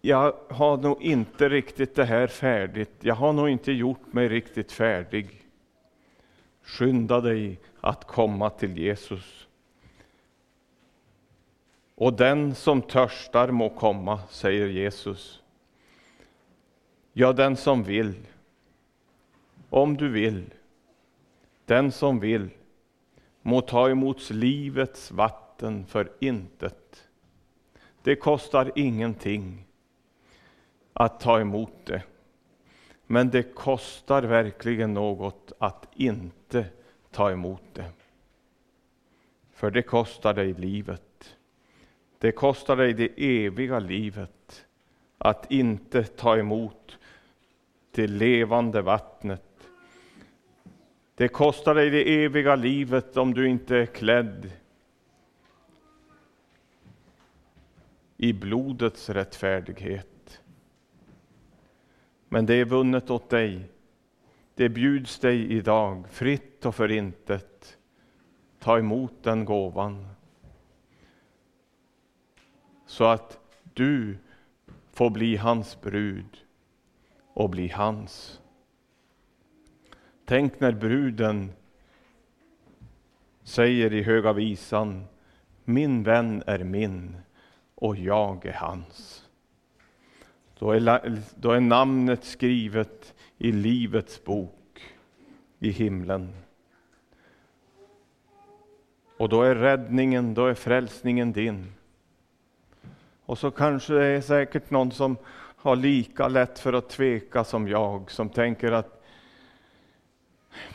jag 0.00 0.34
har 0.50 0.76
nog 0.76 1.02
inte 1.02 1.48
riktigt 1.48 1.94
det 1.94 2.04
här 2.04 2.26
färdigt, 2.26 2.90
jag 3.00 3.14
har 3.14 3.32
nog 3.32 3.48
inte 3.48 3.72
gjort 3.72 4.12
mig 4.12 4.28
riktigt 4.28 4.72
färdig. 4.72 5.37
Skynda 6.68 7.20
dig 7.20 7.60
att 7.80 8.04
komma 8.04 8.50
till 8.50 8.78
Jesus. 8.78 9.48
Och 11.94 12.12
den 12.12 12.54
som 12.54 12.82
törstar 12.82 13.50
må 13.50 13.70
komma, 13.70 14.20
säger 14.30 14.66
Jesus. 14.66 15.42
Ja, 17.12 17.32
den 17.32 17.56
som 17.56 17.82
vill. 17.82 18.14
Om 19.70 19.96
du 19.96 20.08
vill. 20.08 20.44
Den 21.64 21.92
som 21.92 22.20
vill 22.20 22.50
må 23.42 23.60
ta 23.60 23.90
emot 23.90 24.30
livets 24.30 25.10
vatten 25.10 25.86
för 25.86 26.12
intet. 26.20 27.08
Det 28.02 28.16
kostar 28.16 28.72
ingenting 28.74 29.66
att 30.92 31.20
ta 31.20 31.40
emot 31.40 31.86
det. 31.86 32.02
Men 33.10 33.30
det 33.30 33.42
kostar 33.42 34.22
verkligen 34.22 34.94
något 34.94 35.52
att 35.58 35.88
inte 35.94 36.66
ta 37.10 37.30
emot 37.30 37.62
det. 37.72 37.90
För 39.52 39.70
det 39.70 39.82
kostar 39.82 40.34
dig 40.34 40.54
livet. 40.54 41.36
Det 42.18 42.32
kostar 42.32 42.76
dig 42.76 42.92
det 42.92 43.10
eviga 43.16 43.78
livet 43.78 44.66
att 45.18 45.50
inte 45.50 46.04
ta 46.04 46.36
emot 46.36 46.98
det 47.90 48.06
levande 48.06 48.82
vattnet. 48.82 49.70
Det 51.14 51.28
kostar 51.28 51.74
dig 51.74 51.90
det 51.90 52.24
eviga 52.24 52.56
livet 52.56 53.16
om 53.16 53.34
du 53.34 53.48
inte 53.48 53.76
är 53.76 53.86
klädd 53.86 54.50
i 58.16 58.32
blodets 58.32 59.10
rättfärdighet. 59.10 60.17
Men 62.28 62.46
det 62.46 62.54
är 62.54 62.64
vunnet 62.64 63.10
åt 63.10 63.30
dig. 63.30 63.70
Det 64.54 64.68
bjuds 64.68 65.18
dig 65.18 65.52
idag, 65.52 66.04
fritt 66.10 66.66
och 66.66 66.74
förintet. 66.74 67.78
Ta 68.58 68.78
emot 68.78 69.12
den 69.22 69.44
gåvan. 69.44 70.08
Så 72.86 73.04
att 73.04 73.38
du 73.74 74.18
får 74.92 75.10
bli 75.10 75.36
hans 75.36 75.80
brud 75.80 76.38
och 77.34 77.50
bli 77.50 77.68
hans. 77.68 78.40
Tänk 80.24 80.60
när 80.60 80.72
bruden 80.72 81.52
säger 83.42 83.92
i 83.92 84.02
Höga 84.02 84.32
visan, 84.32 85.04
min 85.64 86.02
vän 86.02 86.42
är 86.46 86.64
min 86.64 87.16
och 87.74 87.96
jag 87.96 88.46
är 88.46 88.52
hans. 88.52 89.27
Då 90.58 90.70
är, 90.70 91.20
då 91.34 91.50
är 91.50 91.60
namnet 91.60 92.24
skrivet 92.24 93.14
i 93.38 93.52
Livets 93.52 94.24
bok 94.24 94.94
i 95.58 95.70
himlen. 95.70 96.32
Och 99.16 99.28
då 99.28 99.42
är 99.42 99.54
räddningen, 99.54 100.34
då 100.34 100.46
är 100.46 100.54
frälsningen 100.54 101.32
din. 101.32 101.72
Och 103.24 103.38
så 103.38 103.50
kanske 103.50 103.94
det 103.94 104.06
är 104.06 104.20
säkert 104.20 104.70
någon 104.70 104.92
som 104.92 105.16
har 105.56 105.76
lika 105.76 106.28
lätt 106.28 106.58
för 106.58 106.72
att 106.72 106.88
tveka 106.88 107.44
som 107.44 107.68
jag, 107.68 108.10
som 108.10 108.28
tänker 108.28 108.72
att 108.72 109.04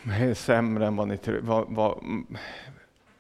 det 0.03 0.13
är 0.13 0.34
sämre 0.34 0.88
än 0.88 0.95
vad, 0.95 1.07
ni, 1.07 1.19
vad, 1.41 1.65
vad, 1.67 2.03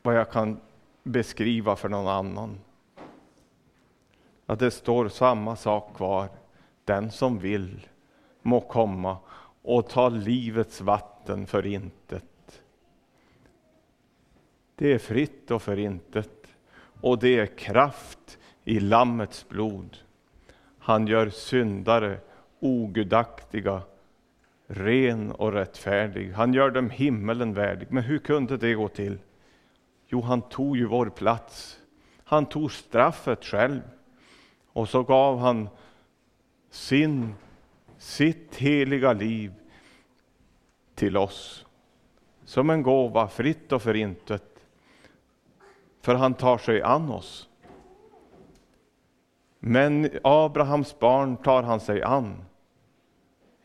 vad 0.01 0.15
jag 0.15 0.31
kan 0.31 0.59
beskriva 1.03 1.75
för 1.75 1.89
någon 1.89 2.07
annan. 2.07 2.59
Att 4.45 4.59
det 4.59 4.71
står 4.71 5.09
samma 5.09 5.55
sak 5.55 5.95
kvar. 5.95 6.29
Den 6.85 7.11
som 7.11 7.39
vill 7.39 7.87
må 8.41 8.61
komma 8.61 9.17
och 9.61 9.89
ta 9.89 10.09
livets 10.09 10.81
vatten 10.81 11.47
för 11.47 11.65
intet. 11.65 12.61
Det 14.75 14.93
är 14.93 14.99
fritt 14.99 15.51
och 15.51 15.61
för 15.61 15.79
intet. 15.79 16.47
Och 17.01 17.19
det 17.19 17.39
är 17.39 17.45
kraft 17.45 18.37
i 18.63 18.79
Lammets 18.79 19.49
blod. 19.49 19.97
Han 20.79 21.07
gör 21.07 21.29
syndare 21.29 22.17
ogudaktiga, 22.59 23.81
ren 24.67 25.31
och 25.31 25.53
rättfärdig. 25.53 26.31
Han 26.31 26.53
gör 26.53 26.71
dem 26.71 26.89
himmelen 26.89 27.53
värdig. 27.53 27.87
Men 27.91 28.03
hur 28.03 28.19
kunde 28.19 28.57
det 28.57 28.73
gå 28.73 28.87
till? 28.87 29.17
Jo, 30.07 30.21
han 30.21 30.41
tog 30.41 30.77
ju 30.77 30.85
vår 30.85 31.09
plats. 31.09 31.79
Han 32.23 32.45
tog 32.45 32.71
straffet 32.71 33.45
själv. 33.45 33.81
Och 34.73 34.89
så 34.89 35.03
gav 35.03 35.39
han 35.39 35.69
sin, 36.73 37.35
sitt 37.97 38.55
heliga 38.55 39.13
liv 39.13 39.53
till 40.95 41.17
oss. 41.17 41.65
Som 42.45 42.69
en 42.69 42.83
gåva, 42.83 43.27
fritt 43.27 43.71
och 43.71 43.81
förintet. 43.81 44.65
För 46.01 46.15
han 46.15 46.33
tar 46.33 46.57
sig 46.57 46.81
an 46.81 47.11
oss. 47.11 47.49
Men 49.59 50.09
Abrahams 50.23 50.99
barn 50.99 51.37
tar 51.37 51.63
han 51.63 51.79
sig 51.79 52.03
an. 52.03 52.45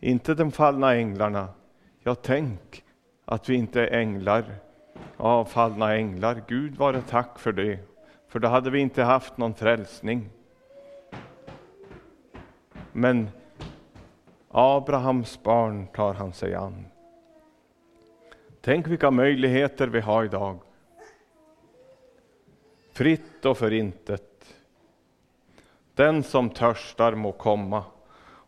Inte 0.00 0.34
de 0.34 0.52
fallna 0.52 0.94
änglarna. 0.94 1.48
Ja, 2.02 2.14
tänk 2.14 2.84
att 3.24 3.48
vi 3.48 3.54
inte 3.54 3.82
är 3.82 3.98
änglar, 3.98 4.44
avfallna 5.16 5.94
änglar. 5.94 6.42
Gud 6.48 6.76
vare 6.76 7.02
tack 7.02 7.38
för 7.38 7.52
det, 7.52 7.78
för 8.28 8.38
då 8.38 8.48
hade 8.48 8.70
vi 8.70 8.80
inte 8.80 9.02
haft 9.02 9.38
någon 9.38 9.54
frälsning. 9.54 10.30
Men 12.92 13.30
Abrahams 14.48 15.42
barn 15.42 15.86
tar 15.86 16.14
han 16.14 16.32
sig 16.32 16.54
an. 16.54 16.86
Tänk 18.60 18.86
vilka 18.86 19.10
möjligheter 19.10 19.88
vi 19.88 20.00
har 20.00 20.24
idag. 20.24 20.58
Fritt 22.92 23.44
och 23.44 23.58
förintet. 23.58 24.54
Den 25.94 26.22
som 26.22 26.50
törstar 26.50 27.14
må 27.14 27.32
komma 27.32 27.84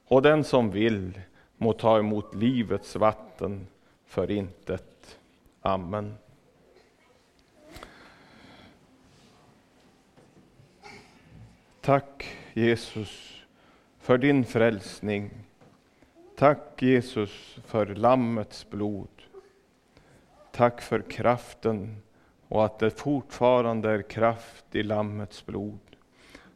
och 0.06 0.22
den 0.22 0.44
som 0.44 0.70
vill 0.70 1.20
må 1.56 1.72
ta 1.72 1.98
emot 1.98 2.34
livets 2.34 2.96
vatten 2.96 3.66
för 4.04 4.30
intet. 4.30 5.18
Amen. 5.60 6.14
Tack 11.80 12.36
Jesus 12.52 13.29
för 14.10 14.18
din 14.18 14.44
frälsning. 14.44 15.30
Tack 16.36 16.82
Jesus 16.82 17.58
för 17.66 17.86
Lammets 17.86 18.70
blod. 18.70 19.08
Tack 20.52 20.80
för 20.80 21.02
kraften 21.02 21.96
och 22.48 22.64
att 22.64 22.78
det 22.78 22.90
fortfarande 22.90 23.90
är 23.90 24.02
kraft 24.02 24.64
i 24.72 24.82
Lammets 24.82 25.46
blod 25.46 25.78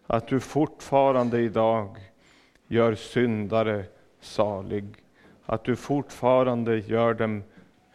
att 0.06 0.28
du 0.28 0.40
fortfarande 0.40 1.40
idag 1.40 1.96
gör 2.66 2.94
syndare 2.94 3.84
salig, 4.20 4.84
att 5.44 5.64
du 5.64 5.76
fortfarande 5.76 6.78
gör 6.78 7.14
dem 7.14 7.42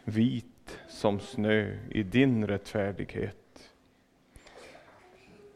vit 0.04 0.78
som 0.88 1.20
snö 1.20 1.76
i 1.90 2.02
din 2.02 2.46
rättfärdighet. 2.46 3.70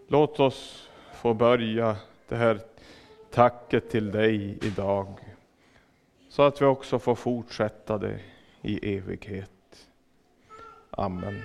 Låt 0.09 0.41
oss 0.41 0.91
få 1.13 1.35
börja 1.35 1.97
det 2.29 2.37
här 2.37 2.61
tacket 3.35 3.91
till 3.91 4.13
dig 4.13 4.59
idag, 4.63 5.07
så 6.29 6.43
att 6.43 6.63
vi 6.63 6.67
också 6.67 6.99
får 6.99 7.15
fortsätta 7.15 7.99
det 7.99 8.21
i 8.63 8.97
evighet. 8.97 9.89
Amen. 10.91 11.43